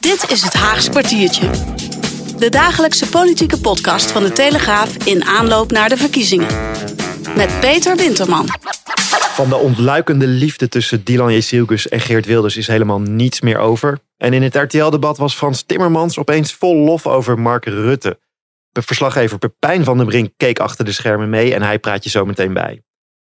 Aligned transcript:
Dit 0.00 0.30
is 0.30 0.42
het 0.42 0.52
Haagse 0.52 0.90
kwartiertje. 0.90 1.50
De 2.38 2.48
dagelijkse 2.50 3.08
politieke 3.08 3.60
podcast 3.60 4.10
van 4.10 4.22
de 4.22 4.32
Telegraaf 4.32 4.96
in 5.06 5.24
aanloop 5.24 5.70
naar 5.70 5.88
de 5.88 5.96
verkiezingen. 5.96 6.48
Met 7.36 7.60
Peter 7.60 7.96
Winterman. 7.96 8.46
Van 9.32 9.48
de 9.48 9.56
ontluikende 9.56 10.26
liefde 10.26 10.68
tussen 10.68 11.04
Dylan 11.04 11.32
Jezielkus 11.32 11.88
en 11.88 12.00
Geert 12.00 12.26
Wilders 12.26 12.56
is 12.56 12.66
helemaal 12.66 13.00
niets 13.00 13.40
meer 13.40 13.58
over. 13.58 13.98
En 14.16 14.32
in 14.32 14.42
het 14.42 14.54
RTL-debat 14.54 15.16
was 15.16 15.34
Frans 15.34 15.62
Timmermans 15.62 16.18
opeens 16.18 16.52
vol 16.52 16.76
lof 16.76 17.06
over 17.06 17.38
Mark 17.38 17.64
Rutte. 17.64 18.18
Verslaggever 18.72 19.38
Pepijn 19.38 19.84
van 19.84 19.96
den 19.96 20.06
Brink 20.06 20.30
keek 20.36 20.58
achter 20.58 20.84
de 20.84 20.92
schermen 20.92 21.30
mee 21.30 21.54
en 21.54 21.62
hij 21.62 21.78
praat 21.78 22.04
je 22.04 22.10
zo 22.10 22.24
meteen 22.24 22.52
bij. 22.52 22.82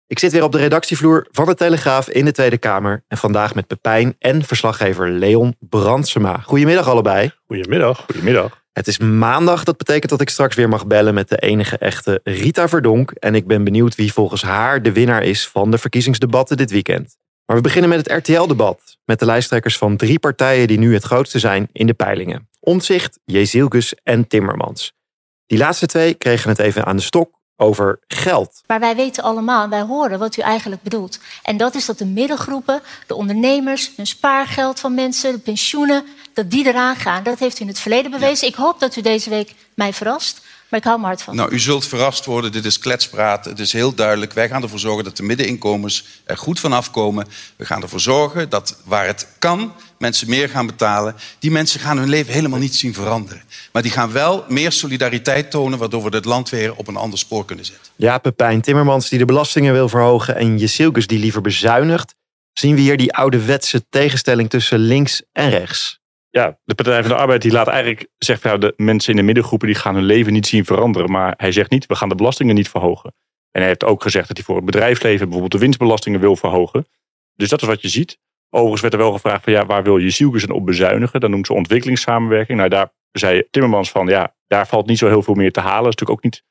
Ik 0.08 0.18
zit 0.18 0.32
weer 0.32 0.42
op 0.42 0.52
de 0.52 0.58
redactievloer 0.58 1.26
van 1.30 1.46
de 1.46 1.54
Telegraaf 1.54 2.08
in 2.08 2.24
de 2.24 2.32
Tweede 2.32 2.58
Kamer. 2.58 3.04
En 3.08 3.16
vandaag 3.16 3.54
met 3.54 3.66
Pepijn 3.66 4.16
en 4.18 4.44
verslaggever 4.44 5.10
Leon 5.10 5.56
Brandsema. 5.58 6.38
Goedemiddag 6.38 6.88
allebei. 6.88 7.30
Goedemiddag. 7.46 8.04
Goedemiddag. 8.04 8.64
Het 8.72 8.86
is 8.86 8.98
maandag, 8.98 9.64
dat 9.64 9.76
betekent 9.76 10.10
dat 10.10 10.20
ik 10.20 10.28
straks 10.28 10.56
weer 10.56 10.68
mag 10.68 10.86
bellen 10.86 11.14
met 11.14 11.28
de 11.28 11.36
enige 11.36 11.78
echte 11.78 12.20
Rita 12.24 12.68
Verdonk. 12.68 13.10
En 13.10 13.34
ik 13.34 13.46
ben 13.46 13.64
benieuwd 13.64 13.94
wie 13.94 14.12
volgens 14.12 14.42
haar 14.42 14.82
de 14.82 14.92
winnaar 14.92 15.22
is 15.22 15.48
van 15.48 15.70
de 15.70 15.78
verkiezingsdebatten 15.78 16.56
dit 16.56 16.70
weekend. 16.70 17.16
Maar 17.46 17.56
we 17.56 17.62
beginnen 17.62 17.90
met 17.90 17.98
het 17.98 18.28
RTL-debat. 18.28 18.98
Met 19.04 19.18
de 19.18 19.24
lijsttrekkers 19.24 19.78
van 19.78 19.96
drie 19.96 20.18
partijen 20.18 20.68
die 20.68 20.78
nu 20.78 20.94
het 20.94 21.04
grootste 21.04 21.38
zijn 21.38 21.68
in 21.72 21.86
de 21.86 21.94
peilingen. 21.94 22.48
Omtzigt, 22.60 23.18
Jezielkus 23.24 23.94
en 24.02 24.26
Timmermans. 24.26 24.92
Die 25.46 25.58
laatste 25.58 25.86
twee 25.86 26.14
kregen 26.14 26.50
het 26.50 26.58
even 26.58 26.84
aan 26.84 26.96
de 26.96 27.02
stok 27.02 27.35
over 27.56 27.98
geld. 28.08 28.62
Maar 28.66 28.80
wij 28.80 28.96
weten 28.96 29.22
allemaal, 29.22 29.68
wij 29.68 29.82
horen 29.82 30.18
wat 30.18 30.36
u 30.36 30.42
eigenlijk 30.42 30.82
bedoelt. 30.82 31.18
En 31.42 31.56
dat 31.56 31.74
is 31.74 31.86
dat 31.86 31.98
de 31.98 32.04
middelgroepen, 32.04 32.82
de 33.06 33.14
ondernemers, 33.14 33.90
hun 33.96 34.06
spaargeld 34.06 34.80
van 34.80 34.94
mensen, 34.94 35.32
de 35.32 35.38
pensioenen, 35.38 36.04
dat 36.32 36.50
die 36.50 36.66
eraan 36.66 36.96
gaan. 36.96 37.22
Dat 37.22 37.38
heeft 37.38 37.58
u 37.58 37.62
in 37.62 37.68
het 37.68 37.78
verleden 37.78 38.10
bewezen. 38.10 38.48
Ik 38.48 38.54
hoop 38.54 38.80
dat 38.80 38.96
u 38.96 39.00
deze 39.00 39.30
week 39.30 39.54
mij 39.74 39.92
verrast. 39.92 40.44
Maar 40.68 40.78
ik 40.80 40.84
hou 40.84 40.98
me 41.00 41.06
hard 41.06 41.22
van. 41.22 41.36
Nou, 41.36 41.50
u 41.50 41.58
zult 41.58 41.86
verrast 41.86 42.24
worden. 42.24 42.52
Dit 42.52 42.64
is 42.64 42.78
kletspraat. 42.78 43.44
Het 43.44 43.58
is 43.58 43.72
heel 43.72 43.94
duidelijk. 43.94 44.32
Wij 44.32 44.48
gaan 44.48 44.62
ervoor 44.62 44.78
zorgen 44.78 45.04
dat 45.04 45.16
de 45.16 45.22
middeninkomens 45.22 46.04
er 46.24 46.38
goed 46.38 46.60
vanaf 46.60 46.90
komen. 46.90 47.26
We 47.56 47.64
gaan 47.64 47.82
ervoor 47.82 48.00
zorgen 48.00 48.48
dat 48.48 48.76
waar 48.84 49.06
het 49.06 49.28
kan, 49.38 49.72
mensen 49.98 50.30
meer 50.30 50.48
gaan 50.48 50.66
betalen. 50.66 51.16
Die 51.38 51.50
mensen 51.50 51.80
gaan 51.80 51.98
hun 51.98 52.08
leven 52.08 52.32
helemaal 52.32 52.58
niet 52.58 52.74
zien 52.74 52.94
veranderen. 52.94 53.42
Maar 53.72 53.82
die 53.82 53.90
gaan 53.90 54.12
wel 54.12 54.44
meer 54.48 54.72
solidariteit 54.72 55.50
tonen, 55.50 55.78
waardoor 55.78 56.02
we 56.02 56.16
het 56.16 56.24
land 56.24 56.48
weer 56.48 56.74
op 56.74 56.88
een 56.88 56.96
ander 56.96 57.18
spoor 57.18 57.44
kunnen 57.44 57.64
zetten. 57.64 57.92
Ja, 57.96 58.18
Pepijn 58.18 58.60
Timmermans 58.60 59.08
die 59.08 59.18
de 59.18 59.24
belastingen 59.24 59.72
wil 59.72 59.88
verhogen 59.88 60.36
en 60.36 60.58
Jezielkus 60.58 61.06
die 61.06 61.18
liever 61.18 61.40
bezuinigt. 61.40 62.14
Zien 62.52 62.74
we 62.74 62.80
hier 62.80 62.96
die 62.96 63.14
ouderwetse 63.14 63.88
tegenstelling 63.88 64.50
tussen 64.50 64.78
links 64.78 65.22
en 65.32 65.50
rechts? 65.50 66.00
Ja, 66.36 66.58
de 66.64 66.74
Partij 66.74 67.00
van 67.00 67.10
de 67.10 67.16
Arbeid 67.16 67.42
die 67.42 67.52
laat 67.52 67.68
eigenlijk, 67.68 68.08
zegt 68.18 68.42
nou, 68.42 68.58
de 68.58 68.74
mensen 68.76 69.10
in 69.10 69.16
de 69.16 69.22
middengroepen 69.22 69.66
die 69.66 69.76
gaan 69.76 69.94
hun 69.94 70.04
leven 70.04 70.32
niet 70.32 70.46
zien 70.46 70.64
veranderen. 70.64 71.10
Maar 71.10 71.34
hij 71.36 71.52
zegt 71.52 71.70
niet, 71.70 71.86
we 71.86 71.94
gaan 71.94 72.08
de 72.08 72.14
belastingen 72.14 72.54
niet 72.54 72.68
verhogen. 72.68 73.14
En 73.50 73.60
hij 73.60 73.66
heeft 73.66 73.84
ook 73.84 74.02
gezegd 74.02 74.28
dat 74.28 74.36
hij 74.36 74.46
voor 74.46 74.56
het 74.56 74.64
bedrijfsleven 74.64 75.18
bijvoorbeeld 75.18 75.52
de 75.52 75.58
winstbelastingen 75.58 76.20
wil 76.20 76.36
verhogen. 76.36 76.86
Dus 77.34 77.48
dat 77.48 77.62
is 77.62 77.68
wat 77.68 77.82
je 77.82 77.88
ziet. 77.88 78.18
Overigens 78.50 78.80
werd 78.80 78.94
er 78.94 79.00
wel 79.00 79.12
gevraagd 79.12 79.44
van 79.44 79.52
ja, 79.52 79.66
waar 79.66 79.82
wil 79.82 79.98
je 79.98 80.10
Zielkes 80.10 80.46
op 80.46 80.66
bezuinigen? 80.66 81.20
Dan 81.20 81.30
noemt 81.30 81.46
ze 81.46 81.52
ontwikkelingssamenwerking. 81.52 82.58
Nou, 82.58 82.70
daar 82.70 82.92
zei 83.12 83.42
Timmermans 83.50 83.90
van 83.90 84.06
ja, 84.06 84.34
daar 84.46 84.66
valt 84.66 84.86
niet 84.86 84.98
zo 84.98 85.08
heel 85.08 85.22
veel 85.22 85.34
meer 85.34 85.52
te 85.52 85.60
halen. 85.60 85.84
Dat 85.84 85.92
is 85.92 86.00
natuurlijk 86.00 86.18
ook 86.18 86.32
niet 86.32 86.42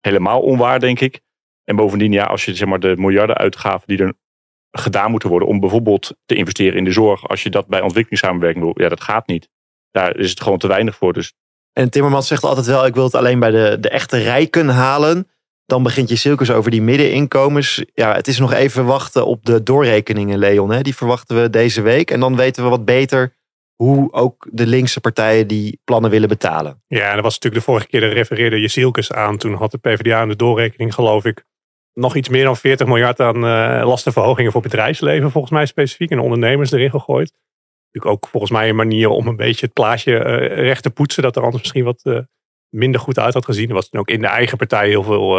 helemaal 0.00 0.40
onwaar, 0.40 0.80
denk 0.80 1.00
ik. 1.00 1.20
En 1.64 1.76
bovendien, 1.76 2.12
ja, 2.12 2.24
als 2.24 2.44
je 2.44 2.54
zeg 2.54 2.68
maar 2.68 2.80
de 2.80 2.96
miljarden 2.96 3.36
uitgaven 3.36 3.86
die 3.86 3.98
er 3.98 4.14
gedaan 4.78 5.10
moeten 5.10 5.28
worden 5.28 5.48
om 5.48 5.60
bijvoorbeeld 5.60 6.16
te 6.26 6.34
investeren 6.34 6.78
in 6.78 6.84
de 6.84 6.92
zorg, 6.92 7.28
als 7.28 7.42
je 7.42 7.50
dat 7.50 7.66
bij 7.66 7.80
ontwikkelingssamenwerking 7.80 8.64
wil, 8.64 8.82
ja, 8.82 8.88
dat 8.88 9.02
gaat 9.02 9.26
niet. 9.26 9.48
Daar 9.90 10.16
is 10.16 10.30
het 10.30 10.42
gewoon 10.42 10.58
te 10.58 10.66
weinig 10.66 10.96
voor. 10.96 11.12
Dus. 11.12 11.32
En 11.72 11.90
Timmermans 11.90 12.26
zegt 12.26 12.44
altijd 12.44 12.66
wel, 12.66 12.86
ik 12.86 12.94
wil 12.94 13.04
het 13.04 13.14
alleen 13.14 13.38
bij 13.38 13.50
de, 13.50 13.76
de 13.80 13.88
echte 13.88 14.18
rijken 14.18 14.68
halen. 14.68 15.28
Dan 15.66 15.82
begint 15.82 16.08
je 16.08 16.16
circus 16.16 16.50
over 16.50 16.70
die 16.70 16.82
middeninkomens. 16.82 17.84
Ja, 17.94 18.14
het 18.14 18.28
is 18.28 18.38
nog 18.38 18.52
even 18.52 18.84
wachten 18.84 19.26
op 19.26 19.44
de 19.44 19.62
doorrekeningen, 19.62 20.38
Leon. 20.38 20.70
Hè? 20.70 20.82
Die 20.82 20.96
verwachten 20.96 21.42
we 21.42 21.50
deze 21.50 21.82
week. 21.82 22.10
En 22.10 22.20
dan 22.20 22.36
weten 22.36 22.62
we 22.62 22.68
wat 22.68 22.84
beter 22.84 23.34
hoe 23.74 24.12
ook 24.12 24.48
de 24.50 24.66
linkse 24.66 25.00
partijen 25.00 25.46
die 25.46 25.80
plannen 25.84 26.10
willen 26.10 26.28
betalen. 26.28 26.82
Ja, 26.86 27.08
en 27.08 27.14
dat 27.14 27.24
was 27.24 27.34
natuurlijk 27.34 27.64
de 27.64 27.70
vorige 27.70 27.86
keer, 27.86 28.00
de 28.00 28.08
refereerde 28.08 28.60
je 28.60 28.68
Zielkes 28.68 29.12
aan. 29.12 29.36
Toen 29.36 29.54
had 29.54 29.70
de 29.70 29.78
PvdA 29.78 30.22
in 30.22 30.28
de 30.28 30.36
doorrekening, 30.36 30.94
geloof 30.94 31.24
ik, 31.24 31.44
nog 31.94 32.16
iets 32.16 32.28
meer 32.28 32.44
dan 32.44 32.56
40 32.56 32.86
miljard 32.86 33.20
aan 33.20 33.36
uh, 33.36 33.82
lastenverhogingen 33.86 34.52
voor 34.52 34.60
bedrijfsleven, 34.60 35.30
volgens 35.30 35.52
mij 35.52 35.66
specifiek, 35.66 36.10
en 36.10 36.18
ondernemers 36.18 36.72
erin 36.72 36.90
gegooid. 36.90 37.32
Natuurlijk 37.92 38.14
ook 38.14 38.30
volgens 38.30 38.52
mij 38.52 38.68
een 38.68 38.76
manier 38.76 39.08
om 39.08 39.26
een 39.26 39.36
beetje 39.36 39.64
het 39.64 39.74
plaatje 39.74 40.12
uh, 40.12 40.56
recht 40.62 40.82
te 40.82 40.90
poetsen, 40.90 41.22
dat 41.22 41.36
er 41.36 41.42
anders 41.42 41.62
misschien 41.62 41.84
wat 41.84 42.00
uh, 42.04 42.18
minder 42.68 43.00
goed 43.00 43.18
uit 43.18 43.34
had 43.34 43.44
gezien. 43.44 43.68
Er 43.68 43.74
was 43.74 43.88
toen 43.88 44.00
ook 44.00 44.08
in 44.08 44.20
de 44.20 44.26
eigen 44.26 44.58
partij 44.58 44.88
heel 44.88 45.02
veel 45.02 45.38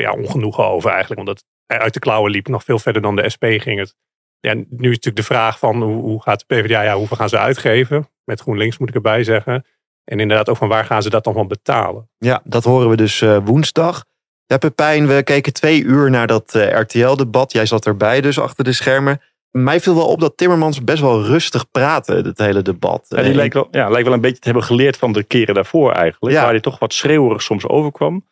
ja, 0.00 0.12
ongenoegen 0.12 0.64
over 0.64 0.90
eigenlijk, 0.90 1.20
omdat 1.20 1.42
het 1.66 1.80
uit 1.80 1.94
de 1.94 2.00
klauwen 2.00 2.30
liep. 2.30 2.48
Nog 2.48 2.64
veel 2.64 2.78
verder 2.78 3.02
dan 3.02 3.16
de 3.16 3.28
SP 3.34 3.44
ging 3.44 3.78
het. 3.78 3.94
Ja, 4.40 4.54
nu 4.54 4.64
is 4.64 4.68
natuurlijk 4.70 5.16
de 5.16 5.22
vraag 5.22 5.58
van 5.58 5.82
hoe, 5.82 6.02
hoe 6.02 6.22
gaat 6.22 6.44
de 6.46 6.54
PvdA, 6.54 6.82
ja, 6.82 6.96
hoeveel 6.96 7.16
gaan 7.16 7.28
ze 7.28 7.38
uitgeven? 7.38 8.08
Met 8.24 8.40
GroenLinks 8.40 8.78
moet 8.78 8.88
ik 8.88 8.94
erbij 8.94 9.24
zeggen. 9.24 9.64
En 10.04 10.20
inderdaad 10.20 10.48
ook 10.48 10.56
van 10.56 10.68
waar 10.68 10.84
gaan 10.84 11.02
ze 11.02 11.10
dat 11.10 11.24
dan 11.24 11.32
van 11.32 11.48
betalen? 11.48 12.10
Ja, 12.18 12.40
dat 12.44 12.64
horen 12.64 12.88
we 12.88 12.96
dus 12.96 13.20
woensdag. 13.20 14.04
Ja, 14.48 14.58
Pepijn, 14.58 15.06
we 15.06 15.22
keken 15.22 15.52
twee 15.52 15.82
uur 15.82 16.10
naar 16.10 16.26
dat 16.26 16.54
uh, 16.56 16.80
RTL-debat. 16.80 17.52
Jij 17.52 17.66
zat 17.66 17.86
erbij 17.86 18.20
dus 18.20 18.40
achter 18.40 18.64
de 18.64 18.72
schermen. 18.72 19.20
Mij 19.50 19.80
viel 19.80 19.94
wel 19.94 20.06
op 20.06 20.20
dat 20.20 20.36
Timmermans 20.36 20.84
best 20.84 21.00
wel 21.00 21.22
rustig 21.22 21.70
praatte, 21.70 22.14
het 22.14 22.38
hele 22.38 22.62
debat. 22.62 23.06
Ja, 23.08 23.22
die 23.22 23.34
lijkt 23.34 23.54
wel, 23.54 23.68
ja, 23.70 23.90
wel 23.90 24.12
een 24.12 24.20
beetje 24.20 24.38
te 24.38 24.48
hebben 24.48 24.64
geleerd 24.64 24.96
van 24.96 25.12
de 25.12 25.22
keren 25.22 25.54
daarvoor 25.54 25.92
eigenlijk. 25.92 26.36
Waar 26.36 26.50
hij 26.50 26.60
toch 26.60 26.78
wat 26.78 26.92
schreeuwerig 26.92 27.42
soms 27.42 27.66
overkwam. 27.66 28.26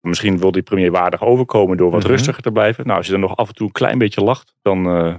Misschien 0.00 0.38
wil 0.38 0.52
die 0.52 0.62
premier 0.62 0.90
waardig 0.90 1.22
overkomen 1.22 1.76
door 1.76 1.90
wat 1.90 2.02
mhm. 2.02 2.10
rustiger 2.10 2.42
te 2.42 2.52
blijven. 2.52 2.86
Nou, 2.86 2.96
als 2.96 3.06
je 3.06 3.12
dan 3.12 3.20
nog 3.20 3.36
af 3.36 3.48
en 3.48 3.54
toe 3.54 3.66
een 3.66 3.72
klein 3.72 3.98
beetje 3.98 4.20
lacht, 4.20 4.54
dan... 4.62 4.96
Uh... 4.96 5.14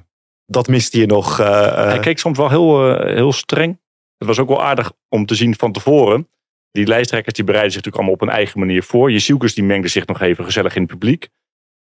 Dat 0.45 0.67
miste 0.67 0.99
je 0.99 1.05
nog. 1.05 1.39
Uh, 1.39 1.75
hij 1.75 1.99
keek 1.99 2.19
soms 2.19 2.37
wel 2.37 2.49
heel, 2.49 2.97
heel 2.97 3.31
streng. 3.31 3.79
Het 4.17 4.27
was 4.27 4.39
ook 4.39 4.47
wel 4.47 4.63
aardig 4.63 4.91
om 5.09 5.25
te 5.25 5.35
zien 5.35 5.55
van 5.55 5.71
tevoren 5.71 6.27
die 6.71 6.87
lijsttrekkers 6.87 7.35
die 7.35 7.43
bereiden 7.43 7.71
zich 7.71 7.83
natuurlijk 7.83 8.09
allemaal 8.09 8.27
op 8.27 8.35
een 8.35 8.43
eigen 8.43 8.59
manier 8.59 8.83
voor. 8.83 9.11
Jezielkes 9.11 9.53
die 9.53 9.63
mengde 9.63 9.87
zich 9.87 10.05
nog 10.05 10.21
even 10.21 10.45
gezellig 10.45 10.75
in 10.75 10.81
het 10.81 10.91
publiek. 10.91 11.29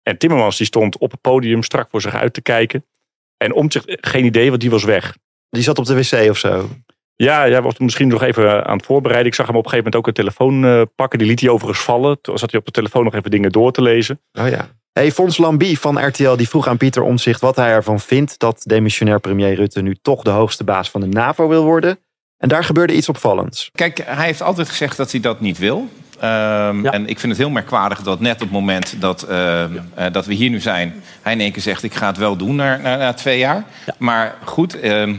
En 0.03 0.19
Timmermans 0.19 0.57
die 0.57 0.67
stond 0.67 0.99
op 0.99 1.11
het 1.11 1.21
podium 1.21 1.63
strak 1.63 1.91
voor 1.91 2.01
zich 2.01 2.15
uit 2.15 2.35
te 2.35 2.43
kijken. 2.43 2.85
En 3.37 3.53
om 3.53 3.71
zich 3.71 3.83
geen 3.87 4.25
idee, 4.25 4.49
want 4.49 4.61
die 4.61 4.71
was 4.71 4.85
weg. 4.85 5.17
Die 5.51 5.63
zat 5.63 5.79
op 5.79 5.85
de 5.85 5.95
wc 5.95 6.31
of 6.31 6.39
zo? 6.39 6.69
Ja, 7.17 7.41
hij 7.41 7.63
was 7.63 7.79
misschien 7.79 8.09
nog 8.09 8.23
even 8.23 8.67
aan 8.67 8.77
het 8.77 8.87
voorbereiden. 8.87 9.29
Ik 9.29 9.35
zag 9.35 9.47
hem 9.47 9.57
op 9.57 9.65
een 9.65 9.71
gegeven 9.71 9.91
moment 9.91 10.07
ook 10.07 10.17
een 10.17 10.25
telefoon 10.25 10.65
uh, 10.65 10.83
pakken. 10.95 11.19
Die 11.19 11.29
liet 11.29 11.41
hij 11.41 11.49
overigens 11.49 11.85
vallen. 11.85 12.21
Toen 12.21 12.39
zat 12.39 12.51
hij 12.51 12.61
op 12.61 12.67
de 12.67 12.73
telefoon 12.73 13.05
nog 13.05 13.15
even 13.15 13.31
dingen 13.31 13.53
door 13.53 13.73
te 13.73 13.83
lezen. 13.83 14.21
Oh 14.33 14.49
ja. 14.49 14.69
Hey, 14.93 15.13
Fons 15.13 15.39
Lambie 15.39 15.79
van 15.79 16.07
RTL 16.07 16.37
die 16.37 16.49
vroeg 16.49 16.67
aan 16.67 16.77
Pieter 16.77 17.03
Omzicht 17.03 17.41
wat 17.41 17.57
hij 17.57 17.71
ervan 17.71 18.01
vindt 18.01 18.39
dat 18.39 18.63
demissionair 18.65 19.21
premier 19.21 19.55
Rutte 19.55 19.83
nu 19.83 19.97
toch 20.03 20.23
de 20.23 20.31
hoogste 20.31 20.65
baas 20.65 20.91
van 20.91 21.01
de 21.01 21.07
NAVO 21.07 21.49
wil 21.49 21.65
worden. 21.65 21.99
En 22.39 22.49
daar 22.49 22.65
gebeurde 22.65 22.95
iets 22.95 23.09
opvallends. 23.09 23.71
Kijk, 23.75 24.03
hij 24.05 24.27
heeft 24.27 24.43
altijd 24.43 24.69
gezegd 24.69 24.97
dat 24.97 25.11
hij 25.11 25.21
dat 25.21 25.41
niet 25.41 25.59
wil. 25.59 25.89
Um, 26.23 26.87
En 26.87 27.07
ik 27.07 27.19
vind 27.19 27.33
het 27.33 27.41
heel 27.41 27.51
merkwaardig 27.51 28.03
dat 28.03 28.21
net 28.21 28.35
op 28.35 28.41
het 28.41 28.51
moment 28.51 29.01
dat, 29.01 29.27
uh, 29.31 29.65
dat 30.13 30.27
we 30.27 30.35
hier 30.35 30.51
nu 30.51 30.61
zijn... 30.61 31.03
hij 31.23 31.33
in 31.33 31.41
één 31.41 31.53
keer 31.53 31.63
zegt, 31.63 31.83
ik 31.83 31.95
ga 31.95 32.07
het 32.07 32.17
wel 32.17 32.37
doen 32.37 32.55
na, 32.55 32.77
na, 32.77 32.97
na 32.97 33.13
twee 33.13 33.39
jaar. 33.39 33.65
Ja. 33.87 33.95
Maar 33.99 34.35
goed, 34.45 34.85
uh, 34.85 35.15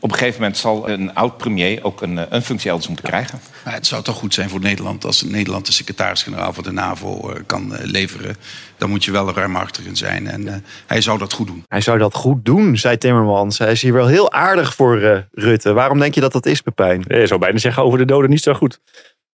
op 0.00 0.10
een 0.10 0.18
gegeven 0.18 0.40
moment 0.40 0.58
zal 0.58 0.88
een 0.88 1.14
oud-premier 1.14 1.84
ook 1.84 2.02
een, 2.02 2.34
een 2.34 2.42
functie 2.42 2.68
elders 2.70 2.88
moeten 2.88 3.06
krijgen. 3.06 3.40
Maar 3.64 3.74
het 3.74 3.86
zou 3.86 4.02
toch 4.02 4.16
goed 4.16 4.34
zijn 4.34 4.48
voor 4.48 4.60
Nederland 4.60 5.04
als 5.04 5.22
Nederland 5.22 5.66
de 5.66 5.72
secretaris-generaal 5.72 6.52
van 6.52 6.64
de 6.64 6.72
NAVO 6.72 7.30
uh, 7.30 7.36
kan 7.46 7.72
leveren. 7.82 8.36
Dan 8.76 8.90
moet 8.90 9.04
je 9.04 9.10
wel 9.10 9.32
ruimhartig 9.32 9.86
in 9.86 9.96
zijn. 9.96 10.26
En 10.26 10.46
uh, 10.46 10.54
hij 10.86 11.00
zou 11.00 11.18
dat 11.18 11.32
goed 11.32 11.46
doen. 11.46 11.64
Hij 11.68 11.80
zou 11.80 11.98
dat 11.98 12.14
goed 12.14 12.44
doen, 12.44 12.76
zei 12.76 12.98
Timmermans. 12.98 13.58
Hij 13.58 13.72
is 13.72 13.82
hier 13.82 13.92
wel 13.92 14.06
heel 14.06 14.32
aardig 14.32 14.74
voor 14.74 14.98
uh, 14.98 15.18
Rutte. 15.32 15.72
Waarom 15.72 15.98
denk 15.98 16.14
je 16.14 16.20
dat 16.20 16.32
dat 16.32 16.46
is, 16.46 16.60
Pepijn? 16.60 17.04
Je 17.08 17.26
zou 17.26 17.40
bijna 17.40 17.58
zeggen 17.58 17.82
over 17.82 17.98
de 17.98 18.04
doden 18.04 18.30
niet 18.30 18.42
zo 18.42 18.54
goed. 18.54 18.80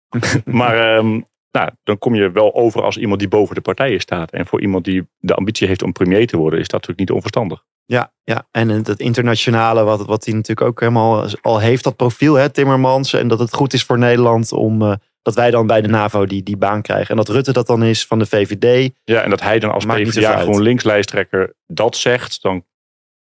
maar 0.45 0.97
um, 0.97 1.27
nou, 1.51 1.71
dan 1.83 1.99
kom 1.99 2.15
je 2.15 2.31
wel 2.31 2.55
over 2.55 2.83
als 2.83 2.97
iemand 2.97 3.19
die 3.19 3.29
boven 3.29 3.55
de 3.55 3.61
partijen 3.61 4.01
staat. 4.01 4.31
En 4.31 4.47
voor 4.47 4.61
iemand 4.61 4.85
die 4.85 5.09
de 5.19 5.35
ambitie 5.35 5.67
heeft 5.67 5.83
om 5.83 5.93
premier 5.93 6.27
te 6.27 6.37
worden, 6.37 6.61
is 6.61 6.69
dat 6.69 6.81
natuurlijk 6.81 7.09
niet 7.09 7.17
onverstandig. 7.17 7.65
Ja, 7.87 8.13
ja. 8.25 8.47
en 8.51 8.69
het, 8.69 9.01
internationale, 9.01 9.83
wat, 9.85 10.07
wat 10.07 10.25
hij 10.25 10.35
natuurlijk 10.35 10.69
ook 10.69 10.81
helemaal 10.81 11.27
al 11.43 11.59
heeft, 11.59 11.85
dat 11.85 11.97
profiel, 11.97 12.35
hè, 12.35 12.49
Timmermans. 12.49 13.13
En 13.13 13.29
dat 13.29 13.39
het 13.39 13.55
goed 13.55 13.73
is 13.73 13.85
voor 13.85 13.99
Nederland 13.99 14.53
om 14.53 14.83
eh, 14.83 14.95
dat 15.23 15.35
wij 15.35 15.51
dan 15.51 15.67
bij 15.67 15.81
de 15.81 15.89
NAVO 15.89 16.27
die, 16.27 16.43
die 16.43 16.57
baan 16.57 16.83
krijgen. 16.83 17.09
En 17.09 17.17
dat 17.17 17.29
Rutte 17.29 17.53
dat 17.53 17.67
dan 17.67 17.85
is 17.85 18.07
van 18.07 18.19
de 18.19 18.27
VVD. 18.27 18.91
Ja, 19.05 19.23
en 19.23 19.31
dat 19.31 19.41
hij 19.41 19.59
dan 19.59 19.73
als 19.73 19.85
PvdA 19.85 20.11
zoveel 20.11 20.29
uit. 20.29 20.43
GroenLinks 20.43 20.85
lijsttrekker 20.85 21.55
dat 21.67 21.97
zegt, 21.97 22.43
dan 22.43 22.65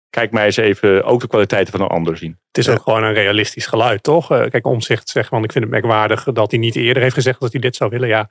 kijk 0.10 0.32
mij 0.32 0.46
eens 0.46 0.58
even 0.58 1.04
ook 1.04 1.22
de 1.22 1.28
kwaliteiten 1.28 1.74
van 1.74 1.82
een 1.82 1.88
ander 1.88 2.18
zien. 2.18 2.40
Het 2.48 2.58
is 2.58 2.70
ook 2.70 2.82
gewoon 2.82 3.04
een 3.04 3.14
realistisch 3.14 3.66
geluid, 3.66 4.04
toch? 4.04 4.32
Eh, 4.32 4.50
kijk, 4.50 4.66
Omzicht 4.66 5.10
zegt, 5.10 5.30
want 5.30 5.46
ik 5.46 5.52
vind 5.52 5.64
het 5.64 5.74
merkwaardig 5.74 6.24
dat 6.24 6.52
hij 6.52 6.60
niet 6.60 6.76
eerder 6.76 7.04
heeft 7.04 7.16
gezegd 7.16 7.40
dat 7.40 7.52
hij 7.52 7.62
dit 7.62 7.76
zou 7.76 7.90
willen. 7.90 8.08
Ja, 8.08 8.30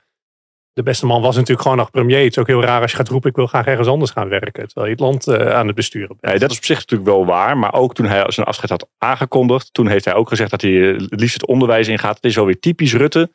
de 0.73 0.83
beste 0.83 1.05
man 1.05 1.21
was 1.21 1.35
natuurlijk 1.35 1.61
gewoon 1.61 1.77
nog 1.77 1.91
premier. 1.91 2.23
Het 2.23 2.31
is 2.31 2.37
ook 2.37 2.47
heel 2.47 2.61
raar 2.61 2.81
als 2.81 2.91
je 2.91 2.97
gaat 2.97 3.09
roepen, 3.09 3.29
ik 3.29 3.35
wil 3.35 3.47
graag 3.47 3.65
ergens 3.65 3.87
anders 3.87 4.11
gaan 4.11 4.29
werken. 4.29 4.67
Terwijl 4.67 4.85
je 4.85 4.91
het 4.91 4.99
land 4.99 5.27
eh, 5.27 5.55
aan 5.55 5.67
het 5.67 5.75
besturen 5.75 6.17
bent. 6.19 6.33
Ja, 6.33 6.39
dat 6.39 6.51
is 6.51 6.57
op 6.57 6.63
zich 6.63 6.77
natuurlijk 6.77 7.09
wel 7.09 7.25
waar, 7.25 7.57
maar 7.57 7.73
ook 7.73 7.93
toen 7.93 8.05
hij 8.05 8.23
zijn 8.27 8.45
afscheid 8.45 8.69
had 8.69 8.89
aangekondigd, 8.97 9.73
toen 9.73 9.87
heeft 9.87 10.05
hij 10.05 10.13
ook 10.13 10.29
gezegd 10.29 10.51
dat 10.51 10.61
hij 10.61 10.71
het 10.71 11.19
liefst 11.19 11.33
het 11.33 11.45
onderwijs 11.45 11.87
ingaat. 11.87 12.15
Het 12.15 12.25
is 12.25 12.35
wel 12.35 12.45
weer 12.45 12.59
typisch 12.59 12.93
Rutte 12.93 13.31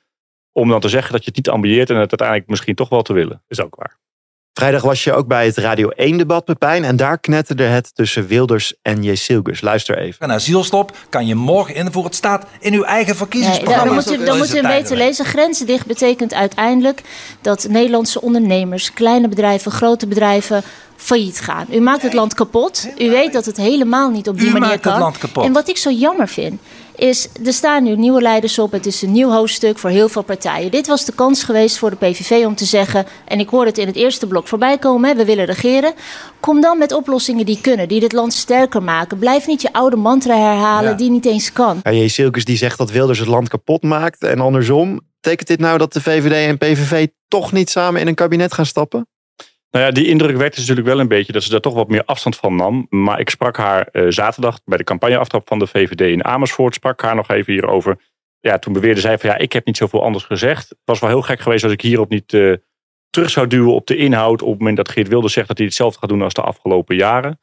om 0.52 0.68
dan 0.68 0.80
te 0.80 0.88
zeggen 0.88 1.12
dat 1.12 1.20
je 1.20 1.26
het 1.26 1.36
niet 1.36 1.48
ambieert 1.48 1.90
en 1.90 1.96
het 1.96 2.08
uiteindelijk 2.08 2.48
misschien 2.48 2.74
toch 2.74 2.88
wel 2.88 3.02
te 3.02 3.12
willen. 3.12 3.42
is 3.48 3.60
ook 3.60 3.74
waar. 3.74 3.98
Vrijdag 4.58 4.82
was 4.82 5.04
je 5.04 5.12
ook 5.12 5.26
bij 5.26 5.46
het 5.46 5.56
Radio 5.56 5.90
1-debat, 5.90 6.44
Pepijn. 6.44 6.84
En 6.84 6.96
daar 6.96 7.18
knetterde 7.18 7.62
het 7.62 7.94
tussen 7.94 8.26
Wilders 8.26 8.74
en 8.82 9.02
Jezilgus. 9.02 9.60
Luister 9.60 9.98
even. 9.98 10.24
Een 10.24 10.32
asielstop 10.32 10.96
kan 11.08 11.26
je 11.26 11.34
morgen 11.34 11.74
invoeren. 11.74 12.04
Het 12.04 12.14
staat 12.14 12.46
in 12.60 12.72
uw 12.72 12.82
eigen 12.82 13.06
Nee, 13.06 13.16
verkiezingsprogramma. 13.16 13.84
dan 13.84 13.94
moet 13.94 14.12
u, 14.12 14.24
dan 14.24 14.38
moet 14.38 14.54
een 14.54 14.62
beter 14.62 14.96
lezen. 14.96 15.24
Grenzen 15.24 15.66
dicht 15.66 15.86
betekent 15.86 16.34
uiteindelijk 16.34 17.02
dat 17.40 17.66
Nederlandse 17.68 18.20
ondernemers, 18.20 18.92
kleine 18.92 19.28
bedrijven, 19.28 19.72
grote 19.72 20.06
bedrijven 20.06 20.62
failliet 20.96 21.40
gaan. 21.40 21.66
U 21.70 21.80
maakt 21.80 22.02
het 22.02 22.12
land 22.12 22.34
kapot. 22.34 22.88
U 22.98 23.10
weet 23.10 23.32
dat 23.32 23.44
het 23.44 23.56
helemaal 23.56 24.10
niet 24.10 24.28
op 24.28 24.38
die 24.38 24.48
U 24.48 24.52
manier 24.52 24.68
maakt 24.68 24.80
kan. 24.80 24.92
het 24.92 25.00
land 25.00 25.18
kapot. 25.18 25.44
En 25.44 25.52
wat 25.52 25.68
ik 25.68 25.76
zo 25.76 25.90
jammer 25.90 26.28
vind, 26.28 26.60
is 26.98 27.28
er 27.44 27.52
staan 27.52 27.82
nu 27.82 27.96
nieuwe 27.96 28.20
leiders 28.22 28.58
op. 28.58 28.72
Het 28.72 28.86
is 28.86 29.02
een 29.02 29.12
nieuw 29.12 29.30
hoofdstuk 29.30 29.78
voor 29.78 29.90
heel 29.90 30.08
veel 30.08 30.22
partijen. 30.22 30.70
Dit 30.70 30.86
was 30.86 31.04
de 31.04 31.12
kans 31.12 31.42
geweest 31.42 31.78
voor 31.78 31.90
de 31.90 31.96
PVV 31.96 32.44
om 32.46 32.54
te 32.54 32.64
zeggen, 32.64 33.06
en 33.24 33.40
ik 33.40 33.48
hoor 33.48 33.64
het 33.66 33.78
in 33.78 33.86
het 33.86 33.96
eerste 33.96 34.26
blok 34.26 34.48
voorbij 34.48 34.78
komen, 34.78 35.08
hè, 35.10 35.16
we 35.16 35.24
willen 35.24 35.44
regeren. 35.44 35.92
Kom 36.40 36.60
dan 36.60 36.78
met 36.78 36.92
oplossingen 36.92 37.46
die 37.46 37.60
kunnen, 37.60 37.88
die 37.88 38.00
dit 38.00 38.12
land 38.12 38.32
sterker 38.32 38.82
maken. 38.82 39.18
Blijf 39.18 39.46
niet 39.46 39.62
je 39.62 39.72
oude 39.72 39.96
mantra 39.96 40.36
herhalen 40.36 40.90
Ja. 40.90 40.96
die 40.96 41.10
niet 41.10 41.26
eens 41.26 41.52
kan. 41.52 41.80
Ja, 41.82 41.92
Jezilgus 41.92 42.44
die 42.44 42.56
zegt 42.56 42.78
dat 42.78 42.90
Wilders 42.90 43.18
het 43.18 43.28
land 43.28 43.48
kapot 43.48 43.82
maakt. 43.82 44.22
En 44.22 44.40
andersom, 44.40 45.00
betekent 45.20 45.48
dit 45.48 45.58
nou 45.60 45.78
dat 45.78 45.92
de 45.92 46.00
VVD 46.00 46.32
en 46.48 46.58
PVV 46.58 47.06
toch 47.28 47.52
niet 47.52 47.70
samen 47.70 48.00
in 48.00 48.06
een 48.06 48.14
kabinet 48.14 48.54
gaan 48.54 48.66
stappen? 48.66 49.06
Nou 49.78 49.90
ja, 49.90 49.96
die 49.96 50.06
indruk 50.06 50.36
werd 50.36 50.54
dus 50.54 50.60
natuurlijk 50.60 50.86
wel 50.86 51.00
een 51.00 51.08
beetje 51.08 51.32
dat 51.32 51.42
ze 51.42 51.50
daar 51.50 51.60
toch 51.60 51.74
wat 51.74 51.88
meer 51.88 52.04
afstand 52.04 52.36
van 52.36 52.56
nam. 52.56 52.86
Maar 52.90 53.20
ik 53.20 53.30
sprak 53.30 53.56
haar 53.56 53.86
eh, 53.86 54.06
zaterdag 54.08 54.60
bij 54.64 54.78
de 54.78 54.84
campagneaftrap 54.84 55.48
van 55.48 55.58
de 55.58 55.66
VVD 55.66 56.00
in 56.00 56.24
Amersfoort. 56.24 56.74
Sprak 56.74 57.02
haar 57.02 57.14
nog 57.14 57.28
even 57.28 57.52
hierover. 57.52 58.00
Ja, 58.40 58.58
toen 58.58 58.72
beweerde 58.72 59.00
zij 59.00 59.18
van 59.18 59.30
ja, 59.30 59.36
ik 59.36 59.52
heb 59.52 59.66
niet 59.66 59.76
zoveel 59.76 60.02
anders 60.02 60.24
gezegd. 60.24 60.68
Het 60.68 60.78
was 60.84 60.98
wel 60.98 61.10
heel 61.10 61.22
gek 61.22 61.40
geweest 61.40 61.64
als 61.64 61.72
ik 61.72 61.80
hierop 61.80 62.08
niet 62.08 62.32
eh, 62.32 62.52
terug 63.10 63.30
zou 63.30 63.46
duwen 63.46 63.74
op 63.74 63.86
de 63.86 63.96
inhoud. 63.96 64.42
Op 64.42 64.48
het 64.48 64.58
moment 64.58 64.76
dat 64.76 64.88
Geert 64.88 65.08
Wilders 65.08 65.32
zegt 65.32 65.48
dat 65.48 65.56
hij 65.56 65.66
hetzelfde 65.66 65.98
gaat 65.98 66.08
doen 66.08 66.22
als 66.22 66.34
de 66.34 66.42
afgelopen 66.42 66.96
jaren. 66.96 67.40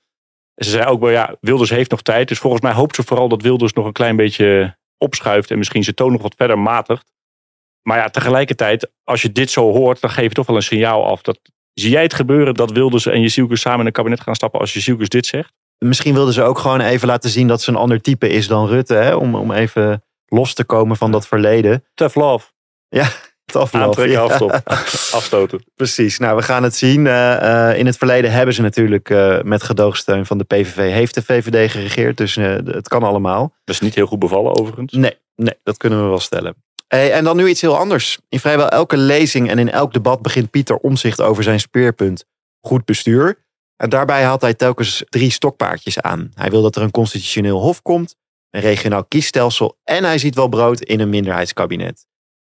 En 0.55 0.65
ze 0.65 0.71
zei 0.71 0.85
ook 0.85 0.99
wel 0.99 1.09
ja, 1.09 1.35
Wilders 1.41 1.69
heeft 1.69 1.91
nog 1.91 2.01
tijd. 2.01 2.27
Dus 2.27 2.39
volgens 2.39 2.61
mij 2.61 2.73
hoopt 2.73 2.95
ze 2.95 3.03
vooral 3.03 3.27
dat 3.27 3.41
Wilders 3.41 3.73
nog 3.73 3.85
een 3.85 3.91
klein 3.91 4.15
beetje 4.15 4.77
opschuift. 4.97 5.51
En 5.51 5.57
misschien 5.57 5.83
zijn 5.83 5.95
toon 5.95 6.11
nog 6.11 6.21
wat 6.21 6.35
verder 6.37 6.59
matigt. 6.59 7.13
Maar 7.81 7.97
ja, 7.97 8.09
tegelijkertijd, 8.09 8.91
als 9.03 9.21
je 9.21 9.31
dit 9.31 9.51
zo 9.51 9.71
hoort, 9.71 10.01
dan 10.01 10.09
geef 10.09 10.27
je 10.27 10.33
toch 10.33 10.47
wel 10.47 10.55
een 10.55 10.61
signaal 10.61 11.05
af. 11.05 11.21
Dat, 11.21 11.39
zie 11.75 11.91
jij 11.91 12.01
het 12.03 12.13
gebeuren 12.13 12.53
dat 12.53 12.71
Wilders 12.71 13.05
en 13.05 13.21
Jezielkus 13.21 13.61
samen 13.61 13.79
in 13.79 13.85
een 13.85 13.91
kabinet 13.91 14.21
gaan 14.21 14.35
stappen 14.35 14.59
als 14.59 14.73
Jezielkus 14.73 15.09
dit 15.09 15.25
zegt? 15.25 15.53
Misschien 15.77 16.13
wilden 16.13 16.33
ze 16.33 16.41
ook 16.41 16.57
gewoon 16.57 16.81
even 16.81 17.07
laten 17.07 17.29
zien 17.29 17.47
dat 17.47 17.61
ze 17.61 17.69
een 17.69 17.75
ander 17.75 18.01
type 18.01 18.29
is 18.29 18.47
dan 18.47 18.67
Rutte. 18.67 18.93
Hè? 18.93 19.15
Om, 19.15 19.35
om 19.35 19.51
even 19.51 20.03
los 20.25 20.53
te 20.53 20.63
komen 20.63 20.97
van 20.97 21.11
dat 21.11 21.27
verleden. 21.27 21.83
Tough 21.93 22.15
love. 22.15 22.47
Het 23.45 23.55
afloop. 23.55 23.83
Aantrekken, 23.83 24.15
Ja. 24.15 24.21
afstop, 24.21 24.61
afstoten. 25.19 25.65
Precies, 25.75 26.19
nou 26.19 26.35
we 26.35 26.41
gaan 26.41 26.63
het 26.63 26.75
zien. 26.75 27.07
Eh, 27.07 27.69
eh, 27.69 27.77
in 27.77 27.85
het 27.85 27.97
verleden 27.97 28.31
hebben 28.31 28.55
ze 28.55 28.61
natuurlijk 28.61 29.09
eh, 29.09 29.41
met 29.41 29.63
gedoogsteun 29.63 30.25
van 30.25 30.37
de 30.37 30.43
PVV, 30.43 30.91
heeft 30.91 31.13
de 31.13 31.23
VVD 31.23 31.71
geregeerd. 31.71 32.17
Dus 32.17 32.35
het 32.35 32.87
kan 32.87 33.03
allemaal. 33.03 33.53
Dat 33.63 33.75
is 33.75 33.81
niet 33.81 33.95
heel 33.95 34.05
goed 34.05 34.19
bevallen 34.19 34.59
overigens. 34.59 34.93
Nee, 34.93 35.17
nee, 35.35 35.55
dat 35.63 35.77
kunnen 35.77 36.01
we 36.01 36.07
wel 36.07 36.19
stellen. 36.19 36.55
En 36.87 37.23
dan 37.23 37.37
nu 37.37 37.47
iets 37.47 37.61
heel 37.61 37.77
anders. 37.77 38.19
In 38.29 38.39
vrijwel 38.39 38.69
elke 38.69 38.97
lezing 38.97 39.49
en 39.49 39.59
in 39.59 39.71
elk 39.71 39.93
debat 39.93 40.21
begint 40.21 40.49
Pieter 40.49 40.77
Omzicht 40.77 41.21
over 41.21 41.43
zijn 41.43 41.59
speerpunt 41.59 42.25
goed 42.61 42.85
bestuur. 42.85 43.43
En 43.75 43.89
daarbij 43.89 44.23
haalt 44.23 44.41
hij 44.41 44.53
telkens 44.53 45.03
drie 45.09 45.31
stokpaardjes 45.31 45.99
aan. 45.99 46.31
Hij 46.33 46.49
wil 46.49 46.61
dat 46.61 46.75
er 46.75 46.81
een 46.81 46.91
constitutioneel 46.91 47.59
hof 47.59 47.81
komt, 47.81 48.15
een 48.49 48.61
regionaal 48.61 49.05
kiesstelsel 49.05 49.77
en 49.83 50.03
hij 50.03 50.17
ziet 50.17 50.35
wel 50.35 50.47
brood 50.47 50.81
in 50.81 50.99
een 50.99 51.09
minderheidskabinet. 51.09 52.05